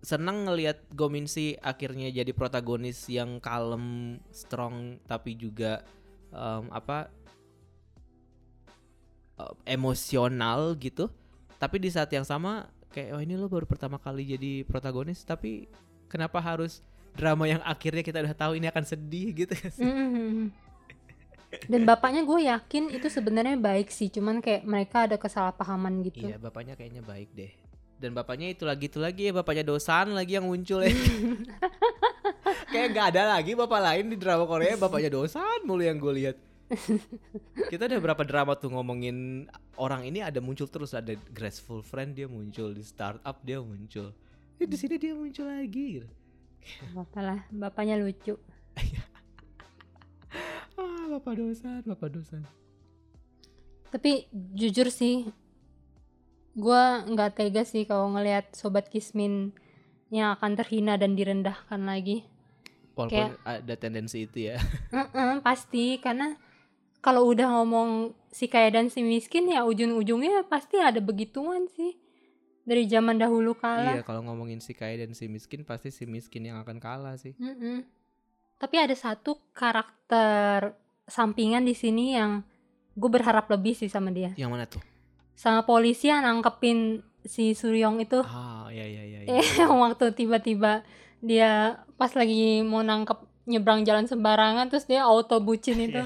senang 0.03 0.43
ngelihat 0.43 0.83
Gominsi 0.91 1.55
akhirnya 1.63 2.11
jadi 2.11 2.29
protagonis 2.35 3.07
yang 3.07 3.39
kalem, 3.39 4.19
strong, 4.35 4.99
tapi 5.07 5.39
juga 5.39 5.81
em, 6.35 6.67
apa 6.69 7.07
em, 9.39 9.55
emosional 9.79 10.75
gitu. 10.75 11.07
Tapi 11.55 11.79
di 11.79 11.87
saat 11.87 12.11
yang 12.11 12.27
sama 12.27 12.67
kayak 12.91 13.15
oh 13.15 13.21
ini 13.23 13.39
lo 13.39 13.47
baru 13.47 13.63
pertama 13.63 13.95
kali 13.95 14.35
jadi 14.35 14.67
protagonis, 14.67 15.23
tapi 15.23 15.71
kenapa 16.11 16.43
harus 16.43 16.83
drama 17.15 17.47
yang 17.47 17.63
akhirnya 17.63 18.03
kita 18.03 18.19
udah 18.19 18.35
tahu 18.35 18.59
ini 18.59 18.67
akan 18.67 18.83
sedih 18.83 19.31
gitu? 19.47 19.55
Mm. 19.79 20.51
Dan 21.69 21.85
bapaknya 21.85 22.25
gue 22.25 22.49
yakin 22.49 22.91
itu 22.91 23.07
sebenarnya 23.07 23.55
baik 23.55 23.87
sih, 23.93 24.09
cuman 24.09 24.41
kayak 24.41 24.65
mereka 24.65 25.05
ada 25.05 25.15
kesalahpahaman 25.21 26.01
gitu. 26.11 26.25
Iya, 26.25 26.41
bapaknya 26.41 26.73
kayaknya 26.73 27.05
baik 27.05 27.29
deh. 27.37 27.53
Dan 28.03 28.11
bapaknya 28.11 28.51
itu 28.51 28.67
lagi 28.67 28.91
itu 28.91 28.99
lagi 28.99 29.31
ya 29.31 29.31
bapaknya 29.31 29.63
Dosan 29.63 30.11
lagi 30.11 30.35
yang 30.35 30.43
muncul 30.43 30.83
ya. 30.83 30.91
Kayak 32.75 32.87
nggak 32.91 33.07
ada 33.15 33.39
lagi 33.39 33.55
bapak 33.55 33.79
lain 33.79 34.11
di 34.11 34.19
drama 34.19 34.43
Korea 34.43 34.75
bapaknya 34.75 35.07
Dosan 35.07 35.63
mulu 35.63 35.87
yang 35.87 36.03
gue 36.03 36.11
lihat. 36.19 36.35
Kita 37.71 37.87
udah 37.87 37.99
berapa 38.03 38.23
drama 38.27 38.59
tuh 38.59 38.75
ngomongin 38.75 39.47
orang 39.79 40.03
ini 40.03 40.19
ada 40.19 40.43
muncul 40.43 40.67
terus 40.67 40.91
ada 40.91 41.15
Graceful 41.31 41.79
Friend 41.79 42.11
dia 42.11 42.27
muncul 42.27 42.75
di 42.75 42.83
startup 42.83 43.39
dia 43.39 43.63
muncul. 43.63 44.11
Eh, 44.59 44.67
di 44.67 44.75
sini 44.75 44.99
dia 44.99 45.15
muncul 45.15 45.47
lagi. 45.47 46.03
gitu. 46.03 46.09
Apa 46.99 47.19
lah, 47.23 47.39
bapaknya 47.55 47.95
lucu. 47.95 48.35
Ah, 50.73 51.05
bapak 51.05 51.37
Dosan, 51.37 51.85
bapak 51.85 52.09
Dosan. 52.09 52.41
Tapi 53.93 54.25
jujur 54.33 54.89
sih, 54.89 55.29
gue 56.53 56.83
nggak 57.09 57.33
tega 57.33 57.65
sih 57.65 57.89
kalau 57.89 58.13
ngelihat 58.13 58.53
sobat 58.53 58.89
Kismin 58.89 59.53
yang 60.13 60.37
akan 60.37 60.53
terhina 60.53 60.93
dan 61.01 61.17
direndahkan 61.17 61.81
lagi. 61.81 62.21
Walaupun 62.93 63.33
ada 63.41 63.73
tendensi 63.73 64.29
itu 64.29 64.53
ya. 64.53 64.61
Mm-mm, 64.93 65.41
pasti 65.41 65.97
karena 65.97 66.37
kalau 67.01 67.25
udah 67.25 67.49
ngomong 67.57 68.13
si 68.29 68.45
kaya 68.45 68.69
dan 68.69 68.93
si 68.93 69.01
miskin 69.01 69.49
ya 69.49 69.65
ujung-ujungnya 69.65 70.45
pasti 70.45 70.77
ada 70.77 71.01
begituan 71.01 71.65
sih 71.73 71.97
dari 72.63 72.85
zaman 72.85 73.17
dahulu 73.17 73.57
kala. 73.57 73.97
Iya, 73.97 74.05
kalau 74.05 74.21
ngomongin 74.21 74.61
si 74.61 74.77
kaya 74.77 75.01
dan 75.01 75.17
si 75.17 75.25
miskin 75.25 75.65
pasti 75.65 75.89
si 75.89 76.05
miskin 76.05 76.45
yang 76.45 76.61
akan 76.61 76.77
kalah 76.77 77.17
sih. 77.17 77.33
Mm-mm. 77.41 77.81
Tapi 78.61 78.75
ada 78.77 78.93
satu 78.93 79.41
karakter 79.57 80.77
sampingan 81.09 81.65
di 81.65 81.73
sini 81.73 82.13
yang 82.13 82.45
gue 82.93 83.09
berharap 83.09 83.49
lebih 83.49 83.73
sih 83.73 83.89
sama 83.89 84.13
dia. 84.13 84.31
Yang 84.37 84.51
mana 84.53 84.65
tuh? 84.69 84.92
Sama 85.33 85.65
polisi 85.65 86.09
yang 86.09 86.23
nangkepin 86.23 87.01
si 87.23 87.55
Suryong 87.55 88.03
itu. 88.03 88.21
Ah, 88.23 88.67
iya 88.69 88.85
iya 88.85 89.03
iya. 89.03 89.19
iya. 89.25 89.39
Eh, 89.39 89.47
yang 89.63 89.75
waktu 89.79 90.11
tiba-tiba 90.13 90.83
dia 91.23 91.79
pas 91.95 92.11
lagi 92.13 92.59
mau 92.61 92.83
nangkep 92.83 93.47
nyebrang 93.47 93.83
jalan 93.83 94.07
sembarangan 94.07 94.71
terus 94.71 94.87
dia 94.87 95.03
auto 95.03 95.39
bucin 95.39 95.79
itu. 95.87 96.03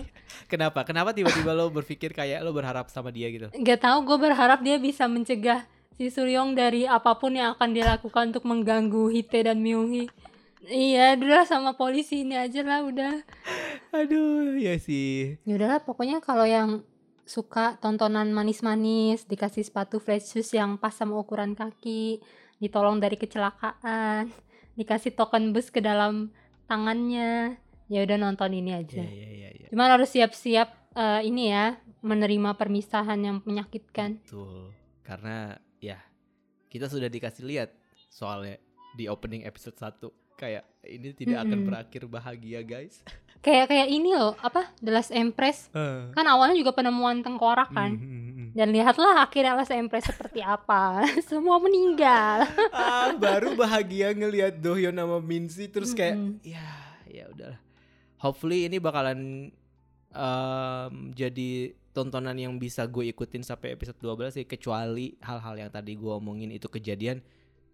Kenapa? 0.47 0.83
Kenapa 0.87 1.11
tiba-tiba 1.11 1.51
lo 1.55 1.71
berpikir 1.71 2.13
kayak 2.13 2.43
lo 2.43 2.51
berharap 2.53 2.87
sama 2.93 3.09
dia 3.11 3.27
gitu? 3.31 3.47
Gak 3.51 3.79
tahu 3.83 4.05
gue 4.05 4.17
berharap 4.29 4.61
dia 4.61 4.77
bisa 4.77 5.07
mencegah 5.09 5.65
si 5.97 6.13
Suryong 6.13 6.53
dari 6.53 6.85
apa 6.85 7.17
pun 7.17 7.33
yang 7.33 7.57
akan 7.57 7.69
dia 7.73 7.85
lakukan 7.97 8.29
untuk 8.29 8.45
mengganggu 8.45 9.09
Hite 9.09 9.49
dan 9.49 9.59
Myunghi. 9.65 10.07
Iya, 10.67 11.15
udah 11.15 11.47
sama 11.47 11.79
polisi 11.79 12.27
ini 12.27 12.35
aja 12.35 12.59
lah 12.59 12.83
udah. 12.83 13.23
Aduh, 13.95 14.59
ya 14.59 14.75
sih. 14.75 15.39
Ya 15.47 15.55
udahlah 15.55 15.79
pokoknya 15.79 16.19
kalau 16.19 16.43
yang 16.43 16.83
suka 17.27 17.75
tontonan 17.83 18.31
manis-manis, 18.31 19.27
dikasih 19.27 19.67
sepatu 19.67 19.99
flat 19.99 20.23
shoes 20.23 20.55
yang 20.55 20.79
pas 20.79 20.95
sama 20.95 21.19
ukuran 21.19 21.53
kaki, 21.53 22.23
ditolong 22.63 23.03
dari 23.03 23.19
kecelakaan, 23.19 24.31
dikasih 24.79 25.13
token 25.13 25.51
bus 25.51 25.67
ke 25.67 25.83
dalam 25.83 26.31
tangannya, 26.71 27.59
ya 27.91 27.99
udah 28.07 28.17
nonton 28.17 28.55
ini 28.55 28.71
aja. 28.79 29.03
Iya 29.03 29.11
iya 29.11 29.29
iya. 29.29 29.49
iya. 29.51 29.67
Cuman 29.67 29.91
harus 29.91 30.09
siap-siap 30.15 30.95
eh, 30.95 31.21
ini 31.27 31.51
ya, 31.51 31.75
menerima 31.99 32.55
permisahan 32.55 33.19
yang 33.19 33.37
menyakitkan. 33.43 34.23
Betul. 34.23 34.71
Karena 35.03 35.59
ya 35.83 35.99
kita 36.71 36.87
sudah 36.87 37.11
dikasih 37.11 37.43
lihat 37.43 37.75
soalnya 38.07 38.55
di 38.95 39.11
opening 39.11 39.43
episode 39.43 39.75
1 39.75 40.37
kayak 40.37 40.63
ini 40.85 41.11
tidak 41.17 41.43
akan 41.43 41.57
Mm-mm. 41.59 41.67
berakhir 41.67 42.01
bahagia, 42.07 42.61
guys. 42.63 43.03
Kayak 43.41 43.69
kayak 43.69 43.87
ini 43.87 44.11
loh, 44.17 44.33
apa? 44.39 44.71
The 44.81 44.91
Last 44.91 45.11
Empress. 45.13 45.69
Kan 46.15 46.25
awalnya 46.25 46.57
juga 46.57 46.73
penemuan 46.73 47.21
tengkorak 47.21 47.71
kan. 47.71 47.95
Mhm. 47.95 48.27
Dan 48.57 48.73
lihatlah 48.73 49.21
akhirnya 49.21 49.53
Last 49.53 49.69
Empress 49.69 50.09
seperti 50.09 50.41
apa. 50.41 51.05
Semua 51.29 51.61
meninggal. 51.61 52.49
ah, 52.73 53.13
baru 53.13 53.53
bahagia 53.53 54.17
ngelihat 54.17 54.57
Dohyeon 54.57 54.97
sama 54.97 55.21
Minzy 55.21 55.69
terus 55.69 55.93
kayak 55.93 56.17
Mm-mm. 56.17 56.41
ya 56.41 56.65
ya 57.05 57.29
udahlah. 57.29 57.61
Hopefully 58.17 58.65
ini 58.65 58.81
bakalan 58.81 59.53
em, 60.09 60.93
jadi 61.13 61.77
tontonan 61.93 62.33
yang 62.33 62.57
bisa 62.57 62.81
gue 62.89 63.05
ikutin 63.13 63.45
sampai 63.45 63.77
episode 63.77 63.97
12 64.01 64.41
sih 64.41 64.45
kecuali 64.49 65.13
hal-hal 65.21 65.53
yang 65.53 65.69
tadi 65.69 65.93
gue 65.93 66.09
omongin 66.09 66.49
itu 66.49 66.65
kejadian 66.65 67.21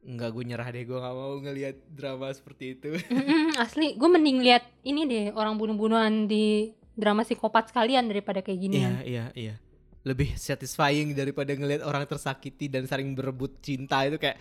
nggak 0.03 0.29
gue 0.35 0.43
nyerah 0.43 0.67
deh 0.67 0.83
gue 0.83 0.97
nggak 0.99 1.15
mau 1.15 1.33
ngelihat 1.39 1.75
drama 1.87 2.27
seperti 2.35 2.75
itu. 2.75 2.91
Asli, 3.63 3.95
gue 3.95 4.09
mending 4.11 4.43
lihat 4.43 4.63
ini 4.83 5.07
deh 5.07 5.25
orang 5.31 5.55
bunuh-bunuhan 5.55 6.27
di 6.27 6.75
drama 6.93 7.23
psikopat 7.23 7.71
sekalian 7.71 8.05
daripada 8.11 8.43
kayak 8.43 8.59
gini. 8.59 8.77
iya 8.83 8.93
iya 9.03 9.25
iya. 9.33 9.55
Lebih 10.03 10.35
satisfying 10.35 11.15
daripada 11.15 11.55
ngelihat 11.55 11.87
orang 11.87 12.03
tersakiti 12.03 12.67
dan 12.67 12.83
saling 12.83 13.15
berebut 13.15 13.63
cinta 13.63 14.03
itu 14.03 14.19
kayak 14.19 14.35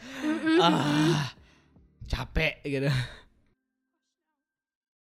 ah 0.58 1.30
capek 2.10 2.58
gitu 2.66 2.90